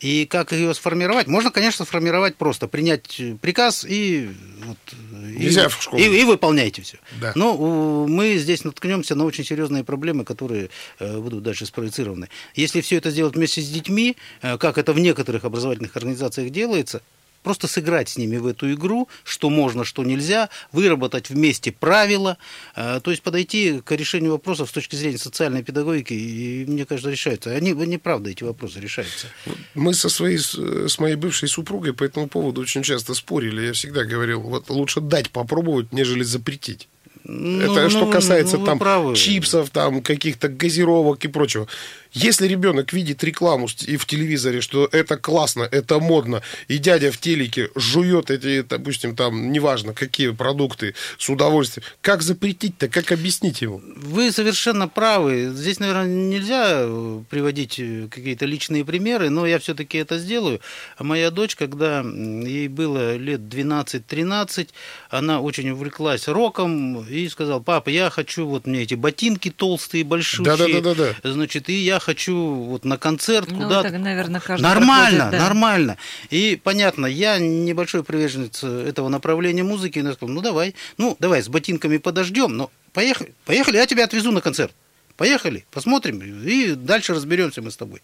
И 0.00 0.26
как 0.26 0.52
ее 0.52 0.74
сформировать? 0.74 1.26
Можно, 1.26 1.50
конечно, 1.50 1.84
сформировать 1.84 2.36
просто, 2.36 2.68
принять 2.68 3.20
приказ 3.40 3.84
и 3.88 4.30
вот, 4.64 4.76
Нельзя 5.10 5.64
и, 5.64 5.68
в 5.68 5.82
школу. 5.82 6.02
И, 6.02 6.20
и 6.20 6.24
выполняйте 6.24 6.82
все. 6.82 6.98
Да. 7.20 7.32
Но 7.34 8.06
мы 8.06 8.36
здесь 8.36 8.64
наткнемся 8.64 9.14
на 9.14 9.24
очень 9.24 9.44
серьезные 9.44 9.84
проблемы, 9.84 10.24
которые 10.24 10.68
э, 10.98 11.18
будут 11.18 11.42
дальше 11.42 11.64
спроецированы. 11.64 12.28
Если 12.54 12.82
все 12.82 12.96
это 12.96 13.10
сделать 13.10 13.36
вместе 13.36 13.62
с 13.62 13.68
детьми, 13.68 14.16
э, 14.42 14.58
как 14.58 14.76
это 14.76 14.92
в 14.92 14.98
некоторых 14.98 15.44
образовательных 15.44 15.96
организациях 15.96 16.50
делается, 16.50 17.00
просто 17.46 17.68
сыграть 17.68 18.08
с 18.08 18.16
ними 18.18 18.38
в 18.38 18.46
эту 18.48 18.72
игру, 18.72 19.08
что 19.22 19.50
можно, 19.50 19.84
что 19.84 20.02
нельзя, 20.02 20.48
выработать 20.72 21.30
вместе 21.30 21.70
правила, 21.70 22.38
э, 22.74 22.98
то 23.00 23.12
есть 23.12 23.22
подойти 23.22 23.80
к 23.84 23.92
решению 23.92 24.32
вопросов 24.32 24.68
с 24.68 24.72
точки 24.72 24.96
зрения 24.96 25.16
социальной 25.16 25.62
педагогики, 25.62 26.12
и, 26.12 26.64
мне 26.66 26.84
кажется, 26.84 27.08
решаются. 27.08 27.50
Они, 27.50 27.70
они 27.70 27.98
правда, 27.98 28.30
эти 28.30 28.42
вопросы 28.42 28.80
решаются. 28.80 29.28
Мы 29.74 29.94
со 29.94 30.08
своей, 30.08 30.38
с 30.38 30.98
моей 30.98 31.14
бывшей 31.14 31.48
супругой 31.48 31.92
по 31.92 32.02
этому 32.02 32.26
поводу 32.26 32.62
очень 32.62 32.82
часто 32.82 33.14
спорили. 33.14 33.66
Я 33.66 33.72
всегда 33.74 34.02
говорил, 34.02 34.40
вот 34.40 34.68
лучше 34.68 35.00
дать 35.00 35.30
попробовать, 35.30 35.92
нежели 35.92 36.24
запретить. 36.24 36.88
Ну, 37.28 37.60
Это 37.60 37.82
ну, 37.82 37.90
что 37.90 38.06
касается 38.06 38.56
ну, 38.58 38.64
там 38.64 38.78
правы. 38.78 39.16
чипсов, 39.16 39.70
там 39.70 40.00
каких-то 40.00 40.48
газировок 40.48 41.24
и 41.24 41.28
прочего. 41.28 41.66
Если 42.12 42.46
ребенок 42.46 42.92
видит 42.92 43.22
рекламу 43.24 43.68
и 43.86 43.96
в 43.96 44.06
телевизоре, 44.06 44.60
что 44.60 44.88
это 44.90 45.18
классно, 45.18 45.68
это 45.70 45.98
модно, 45.98 46.40
и 46.66 46.78
дядя 46.78 47.10
в 47.10 47.18
телеке 47.18 47.68
жует 47.74 48.30
эти, 48.30 48.62
допустим, 48.62 49.14
там, 49.16 49.52
неважно, 49.52 49.92
какие 49.92 50.30
продукты 50.30 50.94
с 51.18 51.28
удовольствием, 51.28 51.84
как 52.00 52.22
запретить-то, 52.22 52.88
как 52.88 53.12
объяснить 53.12 53.60
ему? 53.60 53.82
Вы 53.96 54.32
совершенно 54.32 54.88
правы. 54.88 55.50
Здесь, 55.52 55.80
наверное, 55.80 56.06
нельзя 56.06 56.84
э, 56.84 57.22
приводить 57.28 57.78
э, 57.78 58.08
какие-то 58.10 58.46
личные 58.46 58.84
примеры, 58.84 59.28
но 59.28 59.44
я 59.46 59.58
все-таки 59.58 59.98
это 59.98 60.18
сделаю. 60.18 60.60
Моя 60.98 61.30
дочь, 61.30 61.56
когда 61.56 62.00
ей 62.00 62.68
было 62.68 63.16
лет 63.16 63.40
12-13, 63.40 64.68
она 65.10 65.40
очень 65.40 65.68
увлеклась 65.70 66.28
роком 66.28 67.06
и 67.24 67.28
сказала, 67.28 67.60
папа, 67.60 67.88
я 67.88 68.10
хочу, 68.10 68.46
вот 68.46 68.66
мне 68.66 68.82
эти 68.82 68.94
ботинки 68.94 69.50
толстые, 69.50 70.04
большущие. 70.04 70.44
Да-да-да-да-да. 70.44 71.14
Значит, 71.32 71.68
и 71.68 71.74
я 71.74 71.98
хочу 71.98 72.36
вот 72.36 72.84
на 72.84 72.98
концерт 72.98 73.50
Ну, 73.50 73.62
куда-то. 73.62 73.88
это, 73.88 73.98
наверное, 73.98 74.40
каждый 74.40 74.62
Нормально, 74.64 75.18
проходит, 75.18 75.38
да. 75.38 75.44
нормально. 75.44 75.96
И 76.30 76.60
понятно, 76.62 77.06
я 77.06 77.38
небольшой 77.38 78.02
приверженец 78.04 78.62
этого 78.62 79.08
направления 79.08 79.62
музыки. 79.62 79.98
И 79.98 80.02
я 80.02 80.12
сказал, 80.12 80.34
ну 80.34 80.40
давай, 80.42 80.74
ну 80.98 81.16
давай 81.18 81.42
с 81.42 81.48
ботинками 81.48 81.96
подождем, 81.98 82.56
но 82.56 82.70
поехали, 82.92 83.34
поехали, 83.44 83.76
я 83.76 83.86
тебя 83.86 84.04
отвезу 84.04 84.30
на 84.32 84.40
концерт. 84.40 84.72
Поехали, 85.16 85.64
посмотрим, 85.70 86.20
и 86.22 86.74
дальше 86.74 87.14
разберемся 87.14 87.62
мы 87.62 87.70
с 87.70 87.76
тобой. 87.76 88.00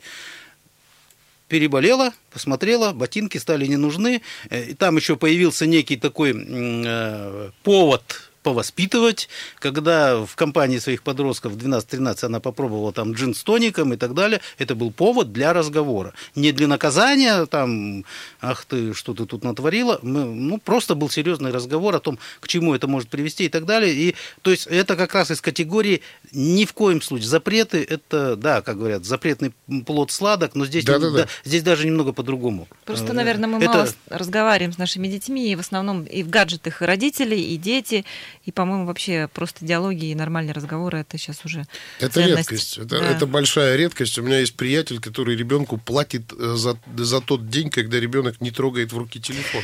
Переболела, 1.49 2.13
посмотрела, 2.31 2.93
ботинки 2.93 3.37
стали 3.37 3.67
не 3.67 3.77
нужны. 3.77 4.23
Э, 4.49 4.71
И 4.71 4.75
там 4.75 4.97
еще 4.97 5.17
появился 5.17 5.67
некий 5.67 5.97
такой 5.97 6.33
э, 6.35 7.51
повод 7.63 8.31
повоспитывать, 8.43 9.29
когда 9.59 10.17
в 10.25 10.35
компании 10.37 10.79
своих 10.79 11.03
подростков 11.03 11.53
в 11.53 11.57
12-13 11.57 12.25
она 12.27 12.41
попробовала 12.41 12.93
там 12.93 13.13
джин 13.13 13.35
с 13.35 13.43
тоником 13.43 13.93
и 13.93 13.97
так 13.97 14.15
далее, 14.15 14.41
это 14.59 14.75
был 14.75 14.91
повод 14.91 15.33
для 15.33 15.53
разговора. 15.53 16.13
Не 16.35 16.53
для 16.53 16.69
наказания, 16.69 17.47
там, 17.47 18.05
ах 18.41 18.65
ты, 18.65 18.95
что 18.95 19.15
ты 19.15 19.27
тут 19.27 19.45
натворила, 19.45 19.99
Мы- 20.03 20.25
ну, 20.25 20.59
просто 20.59 20.95
был 20.95 21.09
серьезный 21.11 21.51
разговор 21.53 21.95
о 21.95 22.01
том, 22.01 22.19
к 22.41 22.49
чему 22.49 22.75
это 22.75 22.87
может 22.89 23.09
привести 23.09 23.45
и 23.45 23.49
так 23.49 23.65
далее. 23.65 23.95
И, 23.95 24.15
то 24.43 24.51
есть 24.51 24.67
это 24.67 24.97
как 24.97 25.15
раз 25.15 25.31
из 25.31 25.41
категории 25.41 26.03
ни 26.33 26.65
в 26.65 26.73
коем 26.73 27.01
случае. 27.01 27.29
Запреты, 27.29 27.87
это, 27.89 28.37
да, 28.37 28.63
как 28.63 28.79
говорят, 28.79 29.05
запретный 29.05 29.53
плод 29.87 30.11
сладок, 30.11 30.55
но 30.55 30.67
здесь, 30.67 30.85
Да-да-да. 30.85 31.23
да, 31.23 31.29
здесь 31.45 31.63
даже 31.63 31.87
немного 31.87 32.13
по-другому. 32.13 32.69
Просто, 32.85 33.07
Э, 33.09 33.13
наверное, 33.13 33.49
мы 33.49 33.59
это- 33.59 33.69
мало 33.69 33.89
разговариваем 34.09 34.73
с 34.73 34.79
нашими 34.79 35.07
детьми, 35.09 35.51
и 35.53 35.57
в 35.57 35.61
основном 35.61 36.05
и 36.05 36.23
в 36.23 36.29
гаджетах 36.31 36.83
и 36.83 36.85
родители, 36.85 37.37
и 37.37 37.57
дети, 37.57 38.05
и, 38.45 38.53
по-моему, 38.53 38.87
вообще 38.87 39.29
просто 39.33 39.65
диалоги 39.65 40.07
и 40.07 40.15
нормальные 40.15 40.53
разговоры 40.53 40.99
это 40.99 41.17
сейчас 41.19 41.45
уже 41.45 41.65
Это 42.01 42.15
ценность. 42.15 42.51
редкость. 42.51 42.79
Это, 42.79 42.99
Да. 43.01 43.11
это 43.11 43.27
большая 43.27 43.77
редкость. 43.77 44.19
У 44.19 44.23
меня 44.23 44.41
есть 44.41 44.55
приятель, 44.55 45.01
который 45.01 45.37
ребенку 45.37 45.79
платит 45.79 46.33
э, 46.33 46.55
за, 46.57 46.77
за 46.97 47.21
тот 47.21 47.49
день, 47.49 47.71
когда 47.71 48.01
ребенок 48.01 48.41
не 48.41 48.51
трогает 48.51 48.93
в 48.93 48.99
руки 48.99 49.21
телефон. 49.21 49.63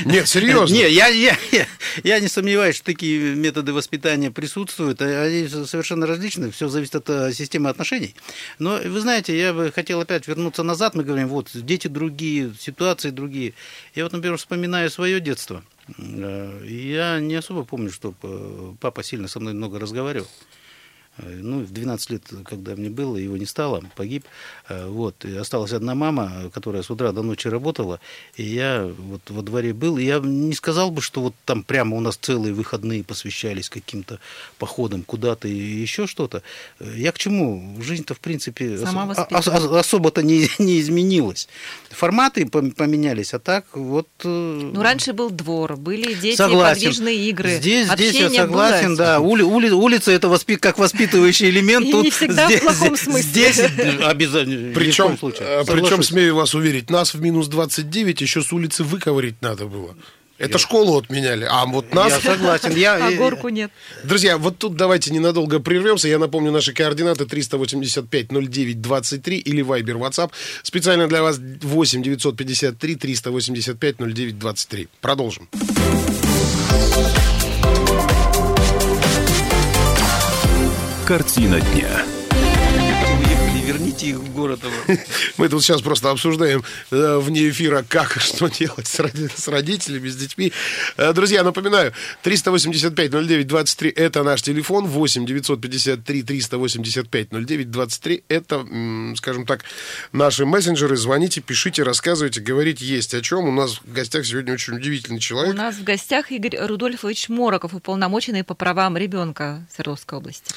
Нет, 0.04 0.28
серьезно. 0.28 0.74
Не, 0.74 0.88
я, 0.90 1.08
я, 1.08 1.36
я, 1.52 1.66
я 2.04 2.20
не 2.20 2.28
сомневаюсь, 2.28 2.76
что 2.76 2.84
такие 2.86 3.34
методы 3.34 3.72
воспитания 3.72 4.30
присутствуют. 4.30 5.00
Они 5.02 5.48
совершенно 5.48 6.06
различны. 6.06 6.50
Все 6.50 6.68
зависит 6.68 6.94
от 6.96 7.08
э, 7.10 7.32
системы 7.32 7.70
отношений. 7.70 8.14
Но 8.58 8.78
вы 8.84 9.00
знаете, 9.00 9.38
я 9.38 9.52
бы 9.52 9.72
хотел 9.74 10.00
опять 10.00 10.26
вернуться 10.28 10.62
назад. 10.62 10.94
Мы 10.94 11.04
говорим, 11.04 11.28
вот 11.28 11.50
дети 11.54 11.88
другие, 11.88 12.52
ситуации 12.58 13.10
другие. 13.10 13.54
Я 13.94 14.04
вот, 14.04 14.12
например, 14.12 14.36
вспоминаю 14.38 14.90
свое 14.90 15.20
детство. 15.20 15.62
Э, 15.96 16.64
Я 16.66 17.20
не 17.20 17.34
особо 17.36 17.64
помню, 17.64 17.90
что 17.90 18.14
папа 18.80 19.02
сильно 19.02 19.28
со 19.28 19.40
мной 19.40 19.54
много 19.54 19.78
разговаривал. 19.78 20.26
Э, 21.18 21.38
Ну, 21.42 21.60
в 21.60 21.70
12 21.72 22.10
лет, 22.10 22.22
когда 22.44 22.74
мне 22.76 22.88
было, 22.90 23.16
его 23.16 23.36
не 23.36 23.46
стало, 23.46 23.82
погиб. 23.96 24.24
Э, 24.68 24.86
Вот. 24.88 25.24
И 25.24 25.36
осталась 25.36 25.72
одна 25.72 25.94
мама, 25.94 26.50
которая 26.52 26.82
с 26.82 26.90
утра 26.90 27.12
до 27.12 27.22
ночи 27.22 27.48
работала. 27.48 28.00
И 28.36 28.42
я 28.44 28.88
вот 28.98 29.22
во 29.30 29.42
дворе 29.42 29.72
был. 29.72 29.98
И 29.98 30.04
я 30.04 30.18
не 30.20 30.54
сказал 30.54 30.90
бы, 30.90 31.00
что 31.02 31.20
вот 31.20 31.34
там 31.44 31.62
прямо 31.62 31.96
у 31.96 32.00
нас 32.00 32.16
целые 32.16 32.52
выходные 32.54 33.02
посвящались 33.04 33.68
каким-то 33.68 34.18
походам 34.58 35.02
куда-то 35.02 35.48
и 35.48 35.54
еще 35.54 36.06
что-то. 36.06 36.42
Э, 36.80 36.94
Я 36.96 37.12
к 37.12 37.18
чему? 37.18 37.76
Жизнь-то, 37.82 38.14
в 38.14 38.20
принципе, 38.20 38.64
осо- 38.76 39.06
воспитывает. 39.06 39.48
ос- 39.48 39.64
ос- 39.64 39.76
особо-то 39.86 40.22
не, 40.22 40.48
не 40.58 40.80
изменилась. 40.80 41.48
Форматы 41.90 42.42
пом- 42.44 42.72
поменялись, 42.74 43.34
а 43.34 43.38
так 43.38 43.64
вот... 43.76 44.08
э, 44.24 44.28
Ну, 44.28 44.82
раньше 44.82 45.12
был 45.12 45.30
двор, 45.30 45.76
были 45.76 46.14
дети, 46.14 46.36
Согласен. 46.36 46.74
подвижные 46.88 47.28
игры. 47.28 47.56
Здесь, 47.56 47.88
здесь 47.92 48.14
я 48.14 48.30
согласен, 48.30 48.88
было. 48.88 48.96
да. 48.96 49.20
Ули- 49.20 49.42
ули- 49.42 49.70
улица 49.70 50.12
это 50.12 50.28
воспи- 50.28 50.56
как 50.56 50.78
воспитывающий 51.08 51.48
элемент. 51.50 51.86
И 51.86 51.90
Тут 51.92 52.04
не 52.04 52.10
всегда 52.10 52.46
в 52.46 52.50
здесь, 52.50 52.60
плохом 52.60 52.96
здесь- 52.96 53.00
смысле. 53.00 53.22
Здесь 53.30 53.58
обязательно. 54.02 54.70
в 54.70 54.74
Причем, 54.74 55.16
причем, 55.16 56.02
смею 56.02 56.34
вас 56.36 56.54
уверить, 56.54 56.90
нас 56.90 57.14
в 57.14 57.20
минус 57.20 57.48
29 57.48 58.20
еще 58.20 58.42
с 58.42 58.52
улицы 58.52 58.84
выковырить 58.84 59.40
надо 59.42 59.66
было. 59.66 59.96
Это 60.38 60.58
школу 60.58 60.96
отменяли, 60.96 61.44
а 61.50 61.66
вот 61.66 61.92
нас... 61.92 62.12
Я 62.12 62.20
согласен. 62.20 62.72
Я, 62.76 62.94
А 63.08 63.10
горку 63.10 63.48
нет. 63.48 63.72
Друзья, 64.04 64.38
вот 64.38 64.56
тут 64.56 64.76
давайте 64.76 65.10
ненадолго 65.12 65.58
прервемся. 65.58 66.06
Я 66.06 66.20
напомню 66.20 66.52
наши 66.52 66.72
координаты 66.72 67.24
385-09-23 67.24 69.34
или 69.34 69.64
Viber 69.64 69.98
WhatsApp. 69.98 70.30
Специально 70.62 71.08
для 71.08 71.24
вас 71.24 71.40
8 71.40 72.02
953 72.04 72.94
385 72.94 73.96
09-23. 73.96 74.86
Продолжим. 75.00 75.48
Картина 81.08 81.58
дня. 81.58 82.04
Уехали, 83.18 83.64
верните 83.64 84.08
их 84.08 84.16
в 84.16 84.30
город. 84.34 84.60
Мы 85.38 85.48
тут 85.48 85.62
сейчас 85.62 85.80
просто 85.80 86.10
обсуждаем 86.10 86.62
э, 86.90 87.16
вне 87.16 87.48
эфира, 87.48 87.82
как 87.88 88.18
и 88.18 88.20
что 88.20 88.48
делать 88.48 88.86
с, 88.86 89.00
роди- 89.00 89.30
с 89.34 89.48
родителями, 89.48 90.06
с 90.06 90.16
детьми. 90.16 90.52
Э, 90.98 91.14
друзья, 91.14 91.44
напоминаю, 91.44 91.94
385-09-23 92.24 93.90
это 93.96 94.22
наш 94.22 94.42
телефон, 94.42 94.86
8 94.86 95.24
953 95.24 96.22
385 96.24 97.28
09-23 97.28 98.24
это, 98.28 98.56
м, 98.56 99.14
скажем 99.16 99.46
так, 99.46 99.64
наши 100.12 100.44
мессенджеры. 100.44 100.98
Звоните, 100.98 101.40
пишите, 101.40 101.84
рассказывайте, 101.84 102.42
говорите 102.42 102.84
есть 102.84 103.14
о 103.14 103.22
чем. 103.22 103.48
У 103.48 103.52
нас 103.52 103.80
в 103.82 103.90
гостях 103.90 104.26
сегодня 104.26 104.52
очень 104.52 104.74
удивительный 104.74 105.16
У 105.16 105.20
человек. 105.20 105.56
нас 105.56 105.76
в 105.76 105.84
гостях 105.84 106.30
Игорь 106.32 106.58
Рудольфович 106.58 107.30
Мороков, 107.30 107.72
уполномоченный 107.72 108.44
по 108.44 108.52
правам 108.52 108.98
ребенка 108.98 109.66
Свердловской 109.74 110.18
области. 110.18 110.52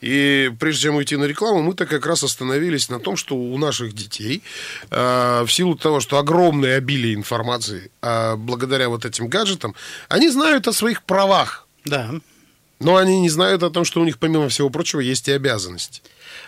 И 0.00 0.50
прежде 0.58 0.82
чем 0.84 0.96
уйти 0.96 1.16
на 1.16 1.24
рекламу, 1.24 1.62
мы-то 1.62 1.84
как 1.86 2.06
раз 2.06 2.22
остановились 2.22 2.88
на 2.88 2.98
том, 3.00 3.16
что 3.16 3.36
у 3.36 3.58
наших 3.58 3.92
детей, 3.92 4.42
э, 4.90 5.42
в 5.46 5.48
силу 5.52 5.74
того, 5.76 6.00
что 6.00 6.18
огромное 6.18 6.78
обилие 6.78 7.14
информации, 7.14 7.90
э, 8.02 8.36
благодаря 8.36 8.88
вот 8.88 9.04
этим 9.04 9.28
гаджетам, 9.28 9.74
они 10.08 10.30
знают 10.30 10.68
о 10.68 10.72
своих 10.72 11.02
правах, 11.02 11.66
Да. 11.84 12.10
но 12.80 12.96
они 12.96 13.20
не 13.20 13.28
знают 13.30 13.62
о 13.62 13.70
том, 13.70 13.84
что 13.84 14.00
у 14.00 14.04
них, 14.04 14.18
помимо 14.18 14.48
всего 14.48 14.70
прочего, 14.70 15.00
есть 15.00 15.28
и 15.28 15.32
обязанности. 15.32 16.00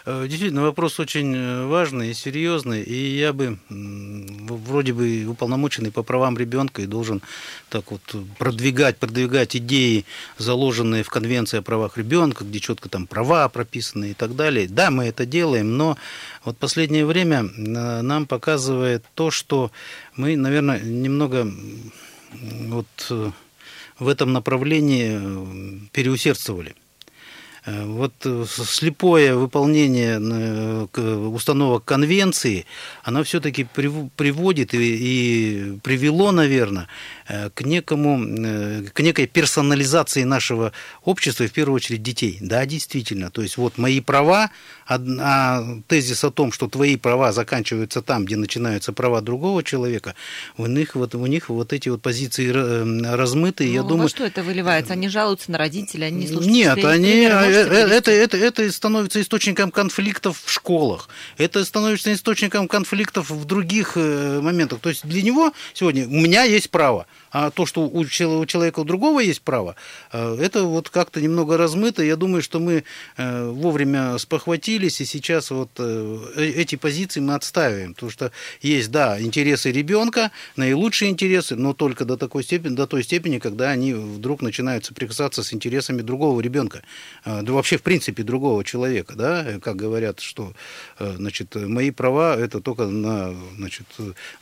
Э, 0.05 0.27
Действительно, 0.29 0.63
вопрос 0.63 0.99
очень 0.99 1.35
э, 1.35 1.67
важный 1.67 2.11
и 2.11 2.15
серьезный, 2.15 2.83
и 2.83 3.19
я 3.19 3.33
бы 3.33 3.59
вроде 3.69 4.93
бы 4.93 5.27
уполномоченный 5.27 5.93
по 5.93 6.03
правам 6.03 6.37
ребенка 6.37 6.83
и 6.83 6.87
должен 6.87 7.23
так 7.69 7.91
вот 7.91 8.03
продвигать, 8.39 8.99
продвигать 8.99 9.57
идеи, 9.57 10.05
заложенные 10.39 11.03
в 11.05 11.11
Конвенции 11.11 11.59
о 11.59 11.63
правах 11.63 11.99
ребенка, 11.99 12.45
где 12.45 12.59
четко 12.59 12.89
там 12.89 13.07
права 13.07 13.49
прописаны 13.49 14.11
и 14.11 14.15
так 14.15 14.35
далее. 14.35 14.67
Да, 14.69 14.91
мы 14.91 15.05
это 15.05 15.25
делаем, 15.25 15.77
но 15.77 15.97
вот 16.45 16.59
последнее 16.59 17.07
время 17.07 17.45
э, 17.45 18.03
нам 18.03 18.27
показывает 18.27 19.05
то, 19.15 19.31
что 19.31 19.71
мы, 20.17 20.37
наверное, 20.37 20.81
немного 20.81 21.51
вот 22.33 22.87
в 23.99 24.09
этом 24.09 24.33
направлении 24.33 25.89
переусердствовали. 25.93 26.75
Вот 27.65 28.13
э, 28.25 28.45
слепое 28.49 29.37
выполнение 29.37 30.19
э, 30.21 30.87
установок 31.33 31.85
конвенции, 31.85 32.67
оно 33.05 33.23
все-таки 33.23 33.65
приводит 33.65 34.75
и, 34.75 34.79
и 34.79 35.79
привело, 35.81 36.33
наверное, 36.33 36.89
к 37.55 37.63
некому, 37.63 38.23
э, 38.23 38.83
к 38.93 39.01
некой 39.01 39.27
персонализации 39.27 40.25
нашего 40.25 40.73
общества, 41.05 41.45
и 41.45 41.47
в 41.47 41.53
первую 41.53 41.77
очередь 41.77 42.03
детей. 42.03 42.39
Да, 42.41 42.67
действительно. 42.67 43.31
То 43.31 43.43
есть 43.43 43.57
вот 43.57 43.79
мои 43.79 44.01
права, 44.01 44.51
а 44.87 45.65
тезис 45.89 46.25
о 46.25 46.31
том, 46.31 46.53
что 46.53 46.69
твои 46.69 46.97
права 46.97 47.33
заканчиваются 47.33 48.03
там, 48.03 48.27
где 48.27 48.37
начинаются 48.37 48.93
права 48.93 49.23
другого 49.23 49.63
человека, 49.63 50.15
у 50.59 50.67
них 50.67 50.95
вот, 50.95 51.15
у 51.15 51.27
них 51.27 51.49
вот 51.49 51.73
эти 51.73 51.89
вот 51.89 52.03
позиции 52.03 52.51
размыты. 52.51 53.65
Ну, 53.65 53.73
я 53.73 53.83
думаю, 53.83 54.09
что 54.09 54.25
это 54.25 54.43
выливается? 54.43 54.93
Они 54.93 55.09
жалуются 55.09 55.51
на 55.51 55.59
родителей, 55.59 56.09
они 56.09 56.27
слушают 56.27 56.53
Нет, 56.53 56.85
они, 56.85 57.23
это, 57.23 58.11
это, 58.11 58.37
это 58.37 58.71
становится 58.71 59.21
источником 59.21 59.71
конфликтов 59.71 60.43
в 60.45 60.51
школах. 60.51 61.09
Это 61.39 61.65
становится 61.65 62.13
источником 62.13 62.69
конфликтов 62.69 63.31
в 63.31 63.45
других 63.47 63.97
моментах. 63.97 64.81
То 64.81 64.91
есть 64.91 65.07
для 65.07 65.23
него 65.23 65.53
сегодня 65.73 66.07
у 66.07 66.21
меня 66.21 66.43
есть 66.43 66.69
право 66.71 67.07
а 67.33 67.51
то, 67.51 67.67
что 67.67 67.89
у 67.89 68.05
человека 68.05 68.81
у 68.81 68.85
другого 68.85 69.21
есть 69.21 69.41
право, 69.41 69.75
э, 70.13 70.37
это 70.41 70.65
вот 70.65 70.91
как-то 70.91 71.21
немного 71.21 71.57
размыто. 71.57 72.03
Я 72.03 72.17
думаю, 72.17 72.43
что 72.43 72.61
мы 72.61 72.85
э, 73.17 73.49
вовремя 73.49 74.19
спохватились, 74.19 75.01
и 75.01 75.07
сейчас 75.07 75.51
вот 75.51 75.71
э, 75.79 76.53
эти 76.57 76.77
позиции 76.77 77.21
мы 77.21 77.35
отставим. 77.35 77.95
Потому 77.95 78.13
что 78.13 78.33
есть, 78.61 78.91
да, 78.91 79.21
интересы 79.21 79.73
ребенка, 79.73 80.31
наилучшие 80.57 81.11
интересы, 81.11 81.57
но 81.57 81.73
только 81.73 82.05
до 82.05 82.17
такой 82.17 82.45
степени, 82.45 82.75
до 82.75 82.87
той 82.87 83.03
степени, 83.03 83.39
когда 83.39 83.71
они 83.71 83.95
вдруг 83.95 84.43
начинают 84.43 84.85
соприкасаться 84.85 85.43
с 85.43 85.55
интересами 85.55 86.03
другого 86.03 86.41
ребенка. 86.41 86.83
Да 87.25 87.53
вообще, 87.53 87.79
в 87.79 87.83
принципе, 87.83 88.23
другого 88.23 88.65
человека, 88.65 89.15
да, 89.17 89.59
как 89.63 89.77
говорят, 89.77 90.21
что, 90.21 90.53
значит, 90.99 91.55
мои 91.55 91.91
права 91.91 92.37
это 92.37 92.61
только 92.61 92.87
на, 92.87 93.35
значит, 93.57 93.87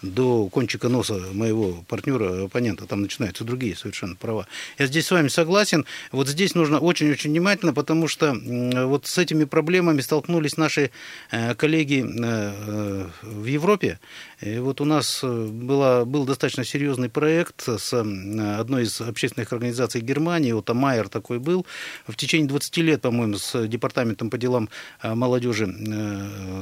до 0.02 0.49
кончика 0.49 0.88
носа 0.88 1.20
моего 1.32 1.85
партнера, 1.88 2.44
оппонента 2.44 2.80
а 2.83 2.87
там 2.87 3.03
начинаются 3.03 3.45
другие 3.45 3.77
совершенно 3.77 4.17
права. 4.17 4.47
Я 4.79 4.87
здесь 4.87 5.07
с 5.07 5.11
вами 5.11 5.29
согласен. 5.29 5.87
Вот 6.13 6.29
здесь 6.29 6.55
нужно 6.55 6.79
очень-очень 6.79 7.31
внимательно, 7.31 7.73
потому 7.73 8.09
что 8.09 8.35
вот 8.35 9.07
с 9.07 9.19
этими 9.19 9.45
проблемами 9.45 10.01
столкнулись 10.01 10.57
наши 10.57 10.91
э, 11.31 11.55
коллеги 11.55 12.05
э, 12.05 12.13
э, 12.13 13.07
в 13.23 13.45
Европе. 13.45 13.99
И 14.41 14.59
вот 14.59 14.81
у 14.81 14.85
нас 14.85 15.23
была, 15.23 16.05
был 16.05 16.25
достаточно 16.25 16.65
серьезный 16.65 17.09
проект 17.09 17.69
с 17.69 17.93
одной 17.93 18.85
из 18.85 19.01
общественных 19.01 19.53
организаций 19.53 20.01
Германии, 20.01 20.53
вот 20.53 20.71
Майер 20.71 21.09
такой 21.09 21.39
был, 21.39 21.67
в 22.07 22.15
течение 22.17 22.49
20 22.49 22.77
лет, 22.79 23.03
по-моему, 23.03 23.37
с 23.37 23.67
Департаментом 23.67 24.31
по 24.31 24.39
делам 24.39 24.71
молодежи 25.03 25.67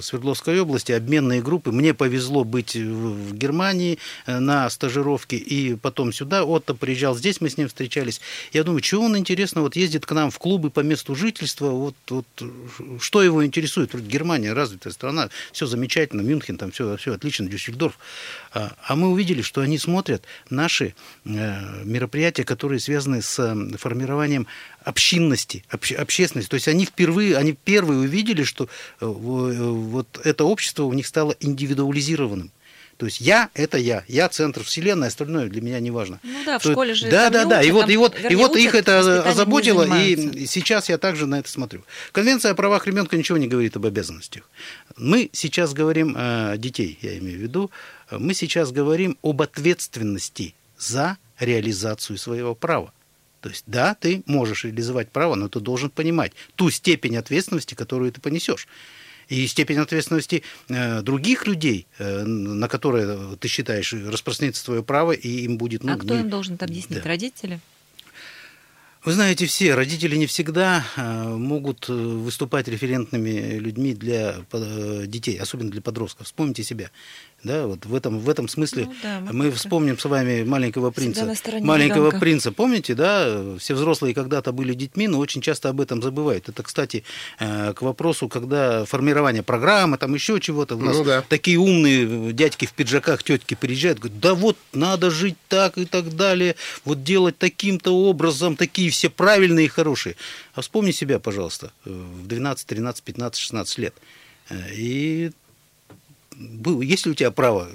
Свердловской 0.03 0.61
области, 0.61 0.93
обменные 0.93 1.41
группы. 1.41 1.71
Мне 1.71 1.95
повезло 1.95 2.43
быть 2.43 2.75
в 2.75 3.35
Германии 3.35 3.99
на 4.27 4.69
стажировке 4.71 5.37
и 5.37 5.77
потом 5.77 6.08
потом 6.09 6.13
сюда, 6.13 6.45
Отто 6.45 6.75
приезжал, 6.75 7.17
здесь 7.17 7.41
мы 7.41 7.49
с 7.49 7.57
ним 7.57 7.69
встречались. 7.69 8.21
Я 8.53 8.65
думаю, 8.65 8.81
чего 8.81 9.05
он, 9.05 9.17
интересно, 9.17 9.63
вот 9.63 9.77
ездит 9.77 10.07
к 10.07 10.13
нам 10.13 10.31
в 10.31 10.39
клубы 10.39 10.71
по 10.71 10.81
месту 10.81 11.15
жительства, 11.15 11.71
вот, 11.71 11.95
вот 12.09 12.27
что 13.01 13.23
его 13.23 13.45
интересует? 13.45 13.95
Германия 13.95 14.53
развитая 14.53 14.93
страна, 14.93 15.29
все 15.53 15.67
замечательно, 15.67 16.23
Мюнхен, 16.23 16.57
там 16.57 16.71
все, 16.71 16.97
все 16.97 17.15
отлично, 17.15 17.47
Дюссельдорф. 17.47 17.99
А, 18.53 18.73
а 18.83 18.97
мы 18.97 19.09
увидели, 19.09 19.43
что 19.43 19.61
они 19.61 19.79
смотрят 19.79 20.23
наши 20.51 20.95
э, 21.25 21.85
мероприятия, 21.85 22.45
которые 22.45 22.81
связаны 22.81 23.23
с 23.23 23.57
формированием 23.79 24.47
общинности, 24.85 25.65
обще, 25.71 25.97
общественности. 25.97 26.51
То 26.51 26.57
есть 26.57 26.69
они 26.69 26.87
впервые, 26.87 27.37
они 27.37 27.53
первые 27.53 28.01
увидели, 28.01 28.45
что 28.45 28.65
э, 29.01 29.07
вот 29.07 30.21
это 30.25 30.45
общество 30.45 30.85
у 30.85 30.93
них 30.93 31.07
стало 31.07 31.35
индивидуализированным. 31.41 32.51
То 32.99 33.07
есть 33.07 33.21
я– 33.21 33.49
это 33.55 33.79
я, 33.79 34.03
я 34.09 34.29
центр 34.29 34.65
вселенной, 34.65 35.07
остальное 35.07 35.49
для 35.49 35.63
меня 35.63 35.79
не 35.79 35.93
важно. 35.93 36.19
Ну 36.25 36.45
да, 36.45 36.59
в 36.59 36.63
То, 36.65 36.73
школе 36.73 36.95
же 36.95 37.09
Да, 37.09 37.31
да, 37.31 37.45
да, 37.45 37.63
и 37.63 37.71
вот, 37.71 37.89
и 37.89 37.97
вот, 37.97 38.17
и 38.29 38.35
вот 38.35 38.57
их 38.57 38.75
это 38.75 39.23
озаботило, 39.23 39.87
и 39.97 40.47
сейчас 40.47 40.89
я 40.89 40.99
также 40.99 41.27
на 41.27 41.39
это 41.39 41.49
смотрю. 41.49 41.85
Конвенция 42.11 42.51
о 42.51 42.55
правах 42.57 42.89
ребенка 42.89 43.17
ничего 43.17 43.39
не 43.39 43.47
говорит 43.47 43.77
об 43.77 43.87
обязанностях. 43.87 44.51
Мы 44.97 45.31
сейчас 45.33 45.75
говорим 45.75 46.17
о 46.19 46.57
детей, 46.57 46.99
я 47.01 47.17
имею 47.19 47.39
в 47.39 47.43
виду, 47.43 47.71
мы 48.11 48.35
сейчас 48.35 48.73
говорим 48.73 49.17
об 49.23 49.43
ответственности 49.43 50.57
за 50.77 51.19
реализацию 51.39 52.19
своего 52.19 52.57
права. 52.57 52.93
То 53.43 53.49
есть, 53.49 53.63
да, 53.69 53.95
ты 53.95 54.25
можешь 54.27 54.65
реализовать 54.65 55.11
право, 55.11 55.37
но 55.37 55.49
ты 55.49 55.61
должен 55.61 55.91
понимать 55.91 56.33
ту 56.57 56.69
степень 56.71 57.17
ответственности, 57.17 57.75
которую 57.75 58.11
ты 58.11 58.21
понесешь 58.21 58.67
и 59.29 59.47
степень 59.47 59.79
ответственности 59.79 60.43
э, 60.69 61.03
других 61.03 61.47
людей, 61.47 61.87
э, 61.99 62.25
на 62.25 62.69
которые 62.69 63.37
ты 63.37 63.49
считаешь 63.49 63.93
распространится 63.93 64.65
твое 64.65 64.83
право, 64.83 65.13
и 65.13 65.29
им 65.45 65.59
будет... 65.59 65.85
Ну, 65.85 65.93
а 65.93 65.97
кто 65.97 66.15
не... 66.15 66.23
им 66.23 66.31
должен 66.31 66.55
это 66.55 66.65
объяснить? 66.65 67.03
Да. 67.03 67.09
Родители? 67.09 67.61
Вы 69.05 69.13
знаете, 69.13 69.47
все 69.47 69.75
родители 69.75 70.17
не 70.17 70.27
всегда 70.27 70.85
э, 70.97 71.25
могут 71.25 71.89
выступать 71.89 72.69
референтными 72.69 73.59
людьми 73.59 73.95
для 73.95 74.37
детей, 75.07 75.37
особенно 75.39 75.71
для 75.71 75.81
подростков. 75.81 76.27
Вспомните 76.27 76.65
себя. 76.65 76.91
Да, 77.45 77.69
вот 77.69 77.87
в 77.87 77.95
этом, 77.95 78.19
в 78.19 78.29
этом 78.29 78.49
смысле 78.49 78.87
ну, 78.87 78.95
да, 79.01 79.21
мы, 79.21 79.33
мы 79.33 79.51
вспомним 79.53 79.97
с 79.97 80.05
вами 80.05 80.43
маленького 80.43 80.91
принца. 80.91 81.25
Маленького 81.61 82.07
ребенка. 82.07 82.19
принца, 82.19 82.51
помните, 82.51 82.97
да? 82.97 83.57
Все 83.61 83.75
взрослые 83.75 84.13
когда-то 84.13 84.51
были 84.51 84.75
детьми, 84.75 85.07
но 85.07 85.19
очень 85.19 85.41
часто 85.41 85.69
об 85.69 85.81
этом 85.81 86.03
забывают. 86.03 86.49
Это, 86.49 86.65
кстати, 86.65 87.05
э, 87.39 87.75
к 87.75 87.83
вопросу, 87.83 88.29
когда 88.29 88.85
формирование 88.87 89.45
программы, 89.45 89.99
там 89.99 90.15
еще 90.15 90.41
чего-то. 90.41 90.75
У 90.75 90.81
нас 90.81 90.97
ну, 90.97 91.05
да. 91.05 91.23
такие 91.29 91.59
умные 91.59 92.33
дядьки 92.33 92.67
в 92.67 92.73
пиджаках, 92.73 93.23
тетки 93.23 93.55
приезжают, 93.55 94.01
говорят, 94.01 94.19
да 94.19 94.35
вот 94.35 94.57
надо 94.73 95.11
жить 95.13 95.37
так 95.49 95.79
и 95.79 95.85
так 95.85 96.17
далее, 96.17 96.57
вот 96.85 97.05
делать 97.05 97.39
таким-то 97.39 97.93
образом, 97.93 98.57
такие 98.57 98.91
все 98.91 99.11
правильные 99.11 99.67
и 99.67 99.69
хорошие. 99.69 100.17
А 100.55 100.61
вспомни 100.61 100.91
себя, 100.91 101.21
пожалуйста, 101.21 101.71
в 101.85 102.27
12, 102.27 102.67
13, 102.67 103.03
15, 103.05 103.41
16 103.41 103.79
лет. 103.79 103.95
Э, 104.51 104.57
и 104.75 105.31
есть 106.83 107.07
ли 107.07 107.13
у 107.13 107.15
тебя 107.15 107.31
право 107.31 107.69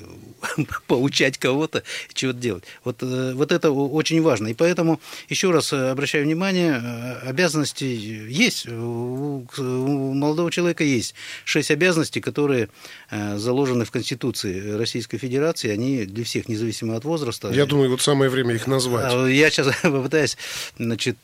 поучать 0.87 1.37
кого-то, 1.37 1.83
чего-то 2.13 2.39
делать. 2.39 2.63
Вот, 2.83 2.97
э, 3.01 3.33
вот 3.33 3.51
это 3.51 3.71
очень 3.71 4.21
важно. 4.21 4.47
И 4.47 4.53
поэтому, 4.53 4.99
еще 5.29 5.51
раз 5.51 5.73
э, 5.73 5.91
обращаю 5.91 6.25
внимание, 6.25 6.81
э, 6.83 7.29
обязанности 7.29 7.83
есть. 7.83 8.67
У 8.67 10.13
молодого 10.13 10.51
человека 10.51 10.83
есть 10.83 11.15
шесть 11.45 11.71
обязанностей, 11.71 12.21
которые 12.21 12.69
заложены 13.11 13.85
в 13.85 13.91
Конституции 13.91 14.71
Российской 14.71 15.17
Федерации. 15.17 15.69
Они 15.69 16.05
для 16.05 16.23
всех, 16.23 16.49
независимо 16.49 16.95
от 16.95 17.05
возраста. 17.05 17.51
Я 17.51 17.65
думаю, 17.65 17.89
вот 17.89 18.01
самое 18.01 18.29
время 18.29 18.55
их 18.55 18.67
назвать. 18.67 19.13
А, 19.13 19.27
я 19.27 19.49
сейчас 19.49 19.67
попытаюсь 19.81 20.37
значит, 20.77 21.17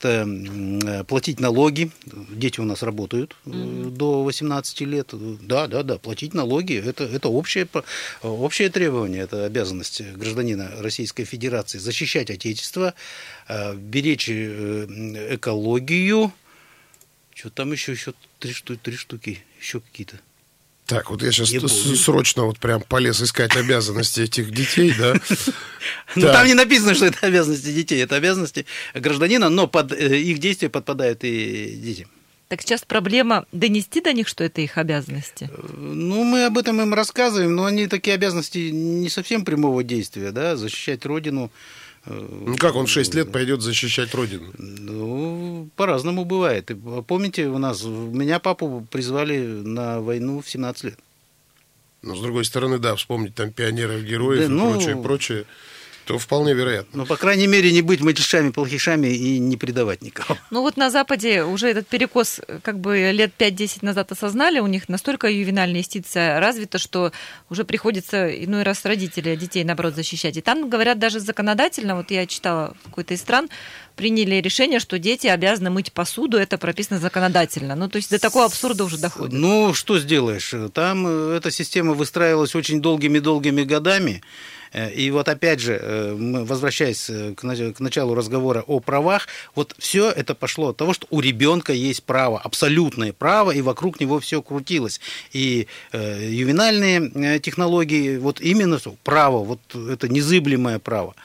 платить 1.07 1.39
налоги. 1.39 1.91
Дети 2.29 2.59
у 2.59 2.65
нас 2.65 2.83
работают 2.83 3.35
mm-hmm. 3.45 3.91
до 3.91 4.23
18 4.23 4.81
лет. 4.81 5.13
Да, 5.41 5.67
да, 5.67 5.83
да, 5.83 5.97
платить 5.97 6.33
налоги. 6.33 6.75
Это, 6.75 7.03
это 7.03 7.28
общее, 7.29 7.67
общее 8.21 8.69
требование 8.69 9.23
это 9.23 9.45
обязанность 9.45 10.01
гражданина 10.01 10.71
Российской 10.79 11.23
Федерации 11.23 11.77
защищать 11.77 12.29
Отечество, 12.29 12.93
э, 13.47 13.75
беречь 13.75 14.29
э, 14.29 15.35
экологию. 15.35 16.33
Что 17.33 17.49
там 17.49 17.71
еще, 17.71 17.93
еще 17.93 18.13
три, 18.39 18.53
штуки, 18.53 18.79
три 18.83 18.97
штуки, 18.97 19.43
еще 19.59 19.79
какие-то. 19.79 20.19
Так, 20.89 21.11
вот 21.11 21.21
я 21.21 21.31
сейчас 21.31 21.49
срочно 22.01 22.45
вот 22.45 22.57
прям 22.57 22.81
полез 22.81 23.21
искать 23.21 23.55
обязанности 23.55 24.21
этих 24.21 24.51
детей, 24.51 24.93
да? 24.97 25.13
Ну, 26.15 26.23
там 26.23 26.47
не 26.47 26.55
написано, 26.55 26.95
что 26.95 27.05
это 27.05 27.27
обязанности 27.27 27.71
детей, 27.71 28.01
это 28.03 28.15
обязанности 28.15 28.65
гражданина, 28.95 29.49
но 29.49 29.67
под 29.67 29.91
э, 29.91 30.19
их 30.19 30.39
действия 30.39 30.69
подпадают 30.69 31.23
и 31.23 31.75
дети. 31.75 32.07
Так 32.49 32.63
сейчас 32.63 32.81
проблема 32.83 33.45
донести 33.51 34.01
до 34.01 34.11
них, 34.11 34.27
что 34.27 34.43
это 34.43 34.61
их 34.61 34.79
обязанности? 34.79 35.51
Ну, 35.77 36.23
мы 36.23 36.45
об 36.45 36.57
этом 36.57 36.81
им 36.81 36.95
рассказываем, 36.95 37.55
но 37.55 37.65
они 37.65 37.85
такие 37.85 38.15
обязанности 38.15 38.71
не 38.71 39.07
совсем 39.07 39.45
прямого 39.45 39.83
действия, 39.83 40.31
да, 40.31 40.55
защищать 40.55 41.05
родину. 41.05 41.51
Э, 42.07 42.27
ну 42.47 42.57
как 42.57 42.73
он 42.73 42.87
в 42.87 42.89
6 42.89 43.13
лет 43.13 43.31
пойдет 43.31 43.61
защищать 43.61 44.15
родину? 44.15 44.51
Ну, 44.57 45.69
по-разному 45.75 46.25
бывает. 46.25 46.71
помните, 47.05 47.45
у 47.49 47.59
нас 47.59 47.83
меня 47.83 48.39
папу 48.39 48.83
призвали 48.89 49.37
на 49.37 50.01
войну 50.01 50.41
в 50.41 50.49
17 50.49 50.85
лет. 50.85 50.99
Но 52.01 52.15
с 52.15 52.19
другой 52.19 52.45
стороны, 52.45 52.79
да, 52.79 52.95
вспомнить 52.95 53.35
там 53.35 53.51
пионеров, 53.51 54.01
героев 54.01 54.39
да, 54.39 54.45
и 54.45 54.47
ну, 54.47 54.71
прочее, 54.71 54.95
прочее 54.95 55.45
то 56.09 56.17
вполне 56.17 56.55
вероятно. 56.55 56.97
Ну, 56.97 57.05
по 57.05 57.17
крайней 57.17 57.45
мере, 57.45 57.71
не 57.71 57.83
быть 57.83 58.01
мальчишами, 58.01 58.49
плохишами 58.49 59.09
и 59.09 59.37
не 59.37 59.57
предавать 59.57 60.01
никого. 60.01 60.39
Ну, 60.49 60.61
вот 60.61 60.75
на 60.75 60.89
Западе 60.89 61.43
уже 61.43 61.67
этот 61.69 61.87
перекос 61.87 62.41
как 62.63 62.79
бы 62.79 63.11
лет 63.11 63.31
5-10 63.37 63.85
назад 63.85 64.11
осознали, 64.11 64.59
у 64.59 64.65
них 64.65 64.89
настолько 64.89 65.27
ювенальная 65.29 65.81
юстиция 65.81 66.39
развита, 66.39 66.79
что 66.79 67.11
уже 67.51 67.63
приходится 67.63 68.27
иной 68.43 68.63
раз 68.63 68.85
родители 68.85 69.35
детей, 69.35 69.63
наоборот, 69.63 69.93
защищать. 69.93 70.35
И 70.35 70.41
там, 70.41 70.67
говорят, 70.67 70.97
даже 70.97 71.19
законодательно, 71.19 71.95
вот 71.95 72.09
я 72.09 72.25
читала 72.25 72.73
в 72.81 72.85
какой-то 72.85 73.13
из 73.13 73.21
стран, 73.21 73.47
приняли 73.95 74.37
решение, 74.37 74.79
что 74.79 74.97
дети 74.97 75.27
обязаны 75.27 75.69
мыть 75.69 75.93
посуду, 75.93 76.37
это 76.37 76.57
прописано 76.57 76.99
законодательно. 76.99 77.75
Ну, 77.75 77.87
то 77.87 77.97
есть 77.97 78.09
до 78.09 78.17
такого 78.17 78.45
абсурда 78.45 78.83
уже 78.83 78.97
доходит. 78.97 79.33
Ну, 79.33 79.75
что 79.75 79.99
сделаешь? 79.99 80.55
Там 80.73 81.05
э, 81.05 81.37
эта 81.37 81.51
система 81.51 81.93
выстраивалась 81.93 82.55
очень 82.55 82.81
долгими-долгими 82.81 83.61
годами. 83.61 84.23
И 84.73 85.09
вот 85.11 85.29
опять 85.29 85.59
же, 85.59 86.15
возвращаясь 86.17 87.09
к 87.35 87.43
началу 87.79 88.13
разговора 88.15 88.63
о 88.67 88.79
правах, 88.79 89.27
вот 89.55 89.75
все 89.79 90.11
это 90.11 90.35
пошло 90.35 90.69
от 90.69 90.77
того, 90.77 90.93
что 90.93 91.07
у 91.09 91.21
ребенка 91.21 91.73
есть 91.73 92.03
право, 92.03 92.39
абсолютное 92.39 93.13
право, 93.13 93.51
и 93.51 93.61
вокруг 93.61 93.99
него 93.99 94.19
все 94.19 94.41
крутилось. 94.41 95.01
И 95.33 95.67
ювенальные 95.93 97.39
технологии, 97.39 98.17
вот 98.17 98.41
именно 98.41 98.79
право, 99.03 99.43
вот 99.43 99.59
это 99.75 100.07
незыблемое 100.07 100.79
право. 100.79 101.15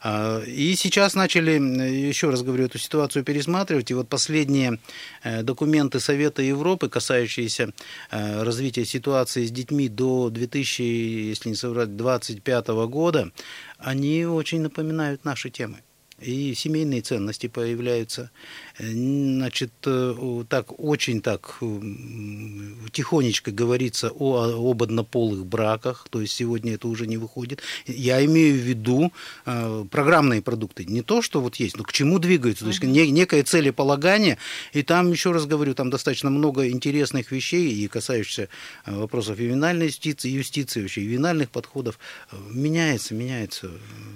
А, 0.00 0.40
и 0.42 0.74
сейчас 0.74 1.14
начали, 1.14 1.52
еще 1.52 2.30
раз 2.30 2.42
говорю, 2.42 2.64
эту 2.66 2.78
ситуацию 2.78 3.24
пересматривать. 3.24 3.90
И 3.90 3.94
вот 3.94 4.08
последние 4.08 4.78
э, 5.22 5.42
документы 5.42 6.00
Совета 6.00 6.42
Европы, 6.42 6.88
касающиеся 6.88 7.72
э, 8.10 8.42
развития 8.42 8.84
ситуации 8.84 9.46
с 9.46 9.50
детьми 9.50 9.88
до 9.88 10.30
2000, 10.30 10.82
если 10.82 11.50
не 11.50 11.54
соврать, 11.54 11.96
2025 11.96 12.68
года, 12.88 13.30
они 13.78 14.26
очень 14.26 14.60
напоминают 14.60 15.24
наши 15.24 15.50
темы 15.50 15.82
и 16.20 16.54
семейные 16.54 17.00
ценности 17.00 17.46
появляются. 17.46 18.30
Значит, 18.78 19.72
э, 19.86 20.44
так 20.48 20.78
очень 20.78 21.20
так 21.20 21.60
тихонечко 22.92 23.50
говорится 23.50 24.10
о, 24.10 24.70
об 24.70 24.82
однополых 24.82 25.46
браках, 25.46 26.06
то 26.10 26.20
есть 26.20 26.34
сегодня 26.34 26.74
это 26.74 26.88
уже 26.88 27.06
не 27.06 27.16
выходит. 27.16 27.62
Я 27.86 28.24
имею 28.24 28.54
в 28.54 28.64
виду 28.64 29.12
э, 29.46 29.84
программные 29.90 30.42
продукты, 30.42 30.84
не 30.84 31.02
то, 31.02 31.22
что 31.22 31.40
вот 31.40 31.56
есть, 31.56 31.76
но 31.76 31.84
к 31.84 31.92
чему 31.92 32.18
двигаются, 32.18 32.64
то 32.64 32.70
есть 32.70 32.82
некое 32.82 33.42
целеполагание, 33.42 34.38
и 34.72 34.82
там, 34.82 35.10
еще 35.10 35.32
раз 35.32 35.46
говорю, 35.46 35.74
там 35.74 35.90
достаточно 35.90 36.30
много 36.30 36.68
интересных 36.68 37.30
вещей, 37.30 37.72
и 37.72 37.88
касающихся 37.88 38.48
э, 38.84 38.94
вопросов 38.94 39.38
ювенальной 39.38 39.86
юстиции, 39.86 40.30
юстиции 40.30 40.82
вообще, 40.82 41.04
ювенальных 41.04 41.50
подходов, 41.50 41.98
меняется, 42.50 43.14
меняется 43.14 43.70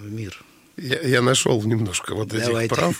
мир. 0.05 0.43
Я, 0.77 1.01
я 1.01 1.23
нашел 1.23 1.63
немножко 1.63 2.15
вот 2.15 2.33
этих 2.33 2.47
Давайте. 2.47 2.75
прав. 2.75 2.97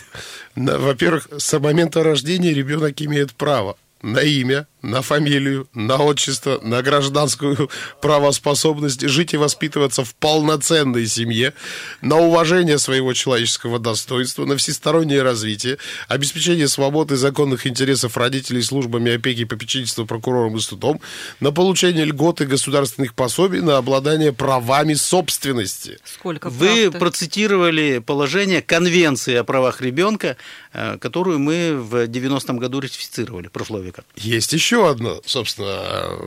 Во-первых, 0.55 1.29
с 1.37 1.59
момента 1.59 2.03
рождения 2.03 2.53
ребенок 2.53 3.01
имеет 3.01 3.33
право 3.33 3.77
на 4.01 4.19
имя, 4.19 4.67
на 4.83 5.01
фамилию, 5.01 5.67
на 5.73 5.97
отчество, 5.97 6.59
на 6.61 6.81
гражданскую 6.81 7.69
правоспособность, 8.01 9.07
жить 9.07 9.33
и 9.33 9.37
воспитываться 9.37 10.03
в 10.03 10.13
полноценной 10.15 11.07
семье, 11.07 11.53
на 12.01 12.17
уважение 12.17 12.77
своего 12.77 13.13
человеческого 13.13 13.79
достоинства, 13.79 14.45
на 14.45 14.57
всестороннее 14.57 15.23
развитие, 15.23 15.77
обеспечение 16.09 16.67
свободы 16.67 17.15
и 17.15 17.17
законных 17.17 17.65
интересов 17.65 18.17
родителей 18.17 18.61
службами 18.61 19.13
опеки, 19.13 19.45
попечительства, 19.45 20.05
прокурором 20.05 20.57
и 20.57 20.59
судом, 20.59 20.99
на 21.39 21.51
получение 21.51 22.03
льгот 22.03 22.41
и 22.41 22.45
государственных 22.45 23.13
пособий, 23.13 23.61
на 23.61 23.77
обладание 23.77 24.33
правами 24.33 24.95
собственности. 24.95 25.97
Сколько 26.03 26.49
Вы 26.49 26.91
процитировали 26.91 27.99
положение 28.05 28.61
Конвенции 28.61 29.35
о 29.35 29.45
правах 29.45 29.81
ребенка, 29.81 30.35
э, 30.73 30.97
которую 30.99 31.39
мы 31.39 31.77
в 31.77 32.05
90-м 32.05 32.57
году 32.57 32.81
ратифицировали, 32.81 33.47
прошлого 33.47 33.81
века. 33.81 34.03
Есть 34.17 34.51
еще 34.51 34.72
еще 34.73 34.89
одно, 34.89 35.21
собственно, 35.25 36.17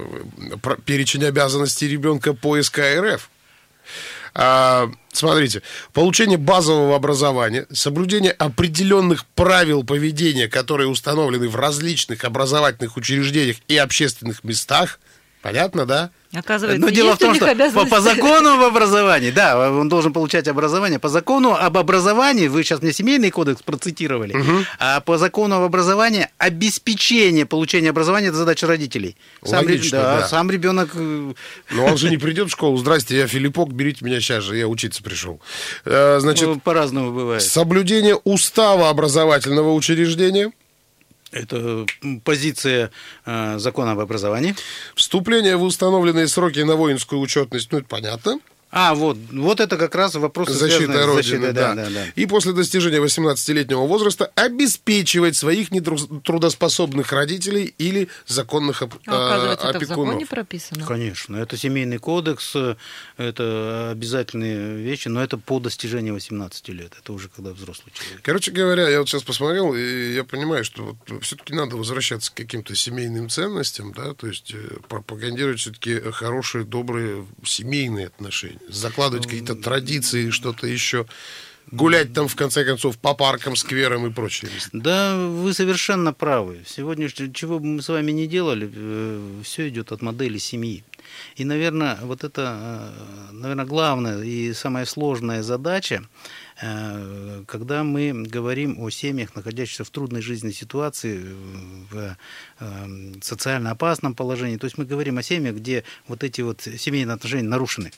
перечень 0.85 1.25
обязанностей 1.25 1.89
ребенка 1.89 2.33
по 2.33 2.61
СК 2.63 2.79
РФ. 3.01 3.29
А, 4.35 4.89
смотрите, 5.13 5.63
получение 5.93 6.39
базового 6.39 6.95
образования, 6.95 7.67
соблюдение 7.73 8.31
определенных 8.31 9.25
правил 9.27 9.83
поведения, 9.83 10.47
которые 10.47 10.89
установлены 10.89 11.49
в 11.49 11.57
различных 11.57 12.23
образовательных 12.25 12.97
учреждениях 12.97 13.57
и 13.67 13.77
общественных 13.77 14.45
местах. 14.45 15.01
Понятно, 15.43 15.85
да? 15.85 16.11
Оказывается, 16.37 16.85
Но 16.85 16.91
дело 16.91 17.15
в 17.15 17.19
том, 17.19 17.35
что 17.35 17.47
по, 17.73 17.87
по 17.87 18.01
закону 18.01 18.51
об 18.51 18.63
образовании, 18.63 19.31
да, 19.31 19.71
он 19.71 19.89
должен 19.89 20.13
получать 20.13 20.47
образование. 20.49 20.99
По 20.99 21.09
закону 21.09 21.55
об 21.55 21.79
образовании, 21.79 22.49
вы 22.49 22.63
сейчас 22.63 22.83
мне 22.83 22.93
семейный 22.93 23.31
кодекс 23.31 23.63
процитировали, 23.63 24.37
угу. 24.37 24.65
а 24.79 25.01
по 25.01 25.17
закону 25.17 25.57
об 25.57 25.63
образовании 25.63 26.29
обеспечение 26.37 27.47
получения 27.47 27.91
образования– 27.91 28.27
это 28.29 28.37
задача 28.37 28.67
родителей. 28.67 29.17
Сам, 29.43 29.65
Логично, 29.65 29.99
да, 29.99 30.21
да. 30.21 30.29
Сам 30.29 30.51
ребенок. 30.51 30.91
Э, 30.95 31.33
Но 31.71 31.85
он 31.85 31.97
же 31.97 32.11
не 32.11 32.19
придет 32.19 32.49
в 32.49 32.53
школу. 32.53 32.77
Здрасте, 32.77 33.17
я 33.17 33.27
Филиппок, 33.27 33.73
берите 33.73 34.05
меня 34.05 34.21
сейчас 34.21 34.45
же, 34.45 34.59
я 34.59 34.69
учиться 34.69 35.03
пришел. 35.03 35.41
Э, 35.87 36.19
значит, 36.21 36.49
ну, 36.49 36.61
по-разному 36.61 37.13
бывает. 37.13 37.43
Соблюдение 37.43 38.17
устава 38.25 38.91
образовательного 38.91 39.73
учреждения– 39.73 40.53
это 41.33 41.87
позиция 42.25 42.91
э, 43.25 43.59
закона 43.59 43.93
об 43.93 44.01
образовании. 44.01 44.55
Вступление 44.95 45.57
в 45.57 45.63
установленные 45.63 46.29
сроки 46.29 46.61
на 46.61 46.77
воинскую 46.77 47.21
учетность, 47.21 47.73
ну 47.73 47.79
это 47.79 47.89
понятно. 47.89 48.39
А, 48.71 48.95
вот, 48.95 49.17
вот 49.33 49.61
это 49.61 49.77
как 49.77 49.95
раз 49.95 50.15
вопрос 50.17 50.51
защиты 50.51 50.87
Родины. 50.93 51.15
Защитой, 51.15 51.53
да. 51.53 51.75
Да, 51.75 51.85
да, 51.85 51.91
да. 51.91 52.07
И 52.17 52.27
после 52.27 52.53
достижения 52.53 52.99
18-летнего 52.99 53.87
возраста 53.87 54.31
обеспечивать 54.35 55.37
своих 55.37 55.71
нетрудоспособных 55.71 57.13
родителей 57.13 57.75
или 57.79 58.09
законных 58.27 58.83
оп- 58.83 58.95
а, 59.07 59.27
Оказывается, 59.29 59.69
опекунов. 59.69 59.83
это 59.83 59.87
в 59.87 59.89
законе 60.07 60.27
прописано? 60.27 60.85
Конечно. 60.85 61.37
Это 61.37 61.57
семейный 61.57 61.99
кодекс, 61.99 62.55
это 63.17 63.91
обязательные 63.93 64.77
вещи, 64.83 65.09
но 65.09 65.23
это 65.23 65.39
по 65.39 65.61
достижении 65.61 66.11
18 66.11 66.69
лет. 66.71 66.93
Это 67.01 67.13
уже 67.13 67.29
когда 67.29 67.53
взрослый 67.53 67.93
человек. 67.95 68.21
Короче 68.23 68.51
говоря, 68.51 68.89
я 68.89 68.99
вот 68.99 69.09
сейчас 69.09 69.23
посмотрел, 69.23 69.75
и 69.75 70.15
я 70.15 70.25
понимаю, 70.25 70.65
что 70.65 70.97
вот 71.09 71.23
все-таки 71.23 71.55
надо 71.55 71.77
возвращаться 71.77 72.31
к 72.33 72.35
каким-то 72.35 72.75
семейным 72.75 73.29
ценностям, 73.29 73.93
да, 73.93 74.13
то 74.15 74.27
есть 74.27 74.53
э, 74.55 74.59
пропагандировать 74.89 75.61
все-таки 75.61 76.01
хорошие, 76.13 76.65
добрые 76.65 77.27
семейные 77.45 78.09
отношения 78.09 78.56
закладывать 78.69 79.27
какие-то 79.27 79.55
традиции, 79.55 80.31
что-то 80.31 80.67
еще 80.67 81.07
гулять 81.71 82.13
там, 82.13 82.29
в 82.29 82.37
конце 82.37 82.65
концов, 82.65 82.97
по 82.99 83.15
паркам, 83.15 83.57
скверам 83.57 84.07
и 84.07 84.11
прочее. 84.11 84.51
Да, 84.73 85.17
вы 85.17 85.53
совершенно 85.53 86.13
правы. 86.13 86.63
Сегодня, 86.67 87.09
чего 87.09 87.59
бы 87.59 87.67
мы 87.67 87.83
с 87.83 87.89
вами 87.89 88.13
не 88.13 88.27
делали, 88.27 88.71
э, 88.73 89.41
все 89.43 89.69
идет 89.69 89.93
от 89.93 90.03
модели 90.03 90.39
семьи. 90.39 90.85
И, 91.37 91.45
наверное, 91.45 91.99
вот 92.03 92.25
это, 92.25 92.93
э, 93.31 93.33
наверное, 93.33 93.65
главная 93.65 94.23
и 94.23 94.53
самая 94.53 94.85
сложная 94.85 95.43
задача, 95.43 96.03
э, 96.63 97.43
когда 97.47 97.83
мы 97.85 98.13
говорим 98.13 98.79
о 98.81 98.91
семьях, 98.91 99.35
находящихся 99.35 99.85
в 99.85 99.91
трудной 99.91 100.23
жизненной 100.23 100.55
ситуации, 100.55 101.21
в 101.91 102.17
социально 103.23 103.71
опасном 103.71 104.15
положении. 104.15 104.57
То 104.57 104.67
есть 104.67 104.79
мы 104.79 104.85
говорим 104.85 105.19
о 105.19 105.23
семьях, 105.23 105.57
где 105.57 105.85
вот 106.09 106.25
эти 106.25 106.41
вот 106.43 106.63
семейные 106.63 107.15
отношения 107.15 107.49
нарушены. 107.49 107.93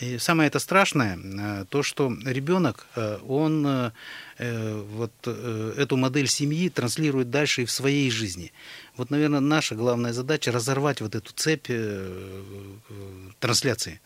И 0.00 0.18
самое 0.18 0.48
это 0.48 0.58
страшное, 0.58 1.16
э, 1.16 1.64
то, 1.68 1.84
что 1.84 2.12
ребенок, 2.24 2.86
э, 2.96 3.18
он 3.28 3.64
э, 3.66 3.92
вот 4.38 5.12
эту 5.28 5.96
модель 5.96 6.26
семьи 6.26 6.68
транслирует 6.68 7.30
дальше 7.30 7.62
и 7.62 7.64
в 7.64 7.70
своей 7.70 8.10
жизни. 8.10 8.52
Вот, 8.96 9.10
наверное, 9.10 9.38
наша 9.38 9.76
главная 9.76 10.12
задача 10.12 10.50
разорвать 10.50 11.00
вот 11.00 11.14
эту 11.14 11.32
цепь 11.32 11.70
трансляции. 13.38 14.00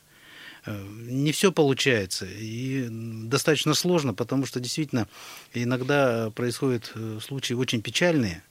Не 0.67 1.33
все 1.33 1.51
получается 1.51 2.27
и 2.27 2.89
достаточно 2.91 3.73
сложно, 3.73 4.13
потому 4.13 4.45
что 4.45 4.61
действительно 4.61 5.09
иногда 5.55 6.31
происходят 6.31 6.93
случаи 7.23 7.55
очень 7.55 7.81
печальные, 7.81 8.43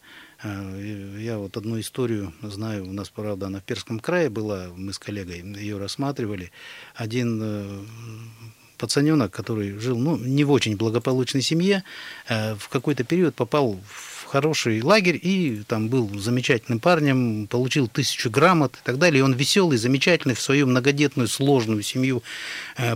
я 0.43 1.37
вот 1.39 1.57
одну 1.57 1.79
историю 1.79 2.31
знаю, 2.43 2.87
у 2.87 2.93
нас, 2.93 3.09
правда, 3.09 3.47
она 3.47 3.59
в 3.59 3.63
Перском 3.63 3.99
крае 3.99 4.29
была, 4.29 4.67
мы 4.75 4.93
с 4.93 4.99
коллегой 4.99 5.41
ее 5.41 5.77
рассматривали. 5.77 6.51
Один 6.93 7.39
э, 7.41 7.81
пацаненок, 8.77 9.31
который 9.31 9.79
жил 9.79 9.97
ну, 9.97 10.15
не 10.15 10.43
в 10.43 10.51
очень 10.51 10.77
благополучной 10.77 11.41
семье, 11.41 11.83
э, 12.29 12.53
в 12.55 12.69
какой-то 12.69 13.03
период 13.03 13.33
попал 13.33 13.79
в 13.87 14.25
хороший 14.25 14.81
лагерь 14.83 15.19
и 15.19 15.63
там 15.67 15.87
был 15.89 16.19
замечательным 16.19 16.79
парнем, 16.79 17.47
получил 17.47 17.87
тысячу 17.87 18.29
грамот 18.29 18.75
и 18.75 18.79
так 18.83 18.99
далее. 18.99 19.19
И 19.19 19.23
он 19.23 19.33
веселый, 19.33 19.79
замечательный, 19.79 20.35
в 20.35 20.41
свою 20.41 20.67
многодетную, 20.67 21.27
сложную 21.27 21.81
семью 21.81 22.21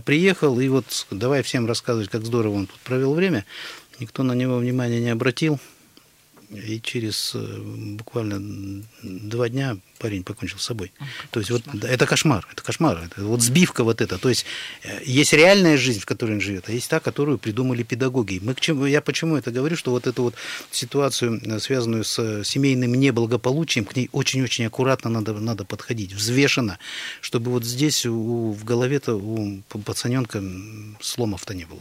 приехал. 0.05 0.59
И 0.59 0.67
вот 0.67 1.07
давай 1.09 1.41
всем 1.41 1.65
рассказывать, 1.65 2.09
как 2.09 2.25
здорово 2.25 2.55
он 2.55 2.67
тут 2.67 2.79
провел 2.81 3.13
время. 3.15 3.45
Никто 3.99 4.23
на 4.23 4.33
него 4.33 4.57
внимания 4.57 4.99
не 4.99 5.09
обратил 5.09 5.59
и 6.51 6.81
через 6.81 7.31
э, 7.33 7.57
буквально 7.97 8.83
два 9.03 9.47
дня 9.47 9.77
парень 9.99 10.23
покончил 10.23 10.59
с 10.59 10.63
собой. 10.63 10.91
О, 10.99 11.05
то 11.31 11.39
есть 11.39 11.49
кошмар. 11.49 11.73
вот 11.73 11.83
это 11.85 12.05
кошмар, 12.05 12.47
это 12.51 12.63
кошмар, 12.63 13.01
это 13.05 13.23
вот 13.23 13.41
сбивка 13.41 13.83
вот 13.83 14.01
это. 14.01 14.17
То 14.17 14.29
есть 14.29 14.45
э, 14.83 15.01
есть 15.05 15.31
реальная 15.33 15.77
жизнь, 15.77 15.99
в 15.99 16.05
которой 16.05 16.33
он 16.33 16.41
живет, 16.41 16.65
а 16.67 16.71
есть 16.71 16.89
та, 16.89 16.99
которую 16.99 17.37
придумали 17.37 17.83
педагоги. 17.83 18.39
Мы 18.43 18.53
к 18.53 18.59
чему, 18.59 18.85
я 18.85 19.01
почему 19.01 19.37
это 19.37 19.51
говорю, 19.51 19.77
что 19.77 19.91
вот 19.91 20.07
эту 20.07 20.23
вот 20.23 20.35
ситуацию, 20.71 21.39
э, 21.43 21.59
связанную 21.59 22.03
с 22.03 22.43
семейным 22.43 22.95
неблагополучием, 22.95 23.85
к 23.85 23.95
ней 23.95 24.09
очень-очень 24.11 24.65
аккуратно 24.65 25.09
надо, 25.09 25.33
надо 25.33 25.63
подходить, 25.63 26.13
взвешенно, 26.13 26.79
чтобы 27.21 27.51
вот 27.51 27.63
здесь 27.63 28.05
у, 28.05 28.51
в 28.51 28.63
голове-то 28.65 29.15
у 29.15 29.61
пацаненка 29.85 30.43
сломов-то 30.99 31.53
не 31.53 31.65
было. 31.65 31.79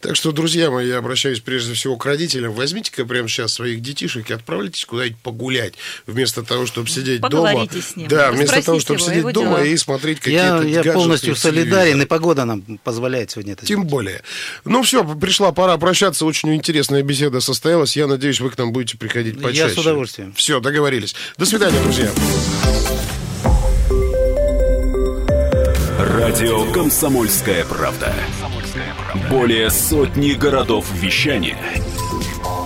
Так 0.00 0.16
что, 0.16 0.32
друзья 0.32 0.70
мои, 0.70 0.88
я 0.88 0.98
обращаюсь 0.98 1.40
прежде 1.40 1.74
всего 1.74 1.96
к 1.96 2.06
родителям. 2.06 2.52
Возьмите-ка 2.52 3.04
прямо 3.04 3.28
сейчас 3.28 3.52
своих 3.52 3.82
детей 3.82 4.05
детишек 4.06 4.30
и 4.30 4.34
отправляйтесь 4.34 4.84
куда-нибудь 4.84 5.18
погулять, 5.18 5.74
вместо 6.06 6.42
того, 6.42 6.66
чтобы 6.66 6.88
сидеть 6.88 7.20
Поговорите 7.20 7.70
дома. 7.72 7.82
с 7.82 7.96
ним, 7.96 8.08
Да, 8.08 8.30
вместо 8.32 8.62
того, 8.62 8.80
чтобы 8.80 8.98
его 9.00 9.06
сидеть 9.08 9.18
его 9.20 9.32
дома 9.32 9.48
делах. 9.56 9.66
и 9.66 9.76
смотреть 9.76 10.18
Я, 10.18 10.22
какие-то 10.22 10.62
я 10.68 10.76
гаджеты 10.76 10.92
полностью 10.92 11.36
солидарен, 11.36 12.02
и 12.02 12.06
погода 12.06 12.44
нам 12.44 12.62
позволяет 12.84 13.30
сегодня 13.30 13.52
это 13.54 13.66
Тем 13.66 13.84
более. 13.86 14.22
Ну 14.64 14.82
все, 14.82 15.04
пришла 15.04 15.52
пора 15.52 15.76
прощаться. 15.78 16.24
Очень 16.24 16.54
интересная 16.54 17.02
беседа 17.02 17.40
состоялась. 17.40 17.96
Я 17.96 18.06
надеюсь, 18.06 18.40
вы 18.40 18.50
к 18.50 18.58
нам 18.58 18.72
будете 18.72 18.96
приходить 18.96 19.36
Я 19.36 19.42
почаще. 19.42 19.74
с 19.74 19.78
удовольствием. 19.78 20.32
Все, 20.34 20.60
договорились. 20.60 21.14
До 21.36 21.46
свидания, 21.46 21.80
друзья. 21.82 22.10
Радио 25.98 26.70
«Комсомольская 26.72 27.64
правда». 27.64 28.14
Более 29.30 29.70
сотни 29.70 30.32
городов 30.32 30.86
вещания 30.94 31.56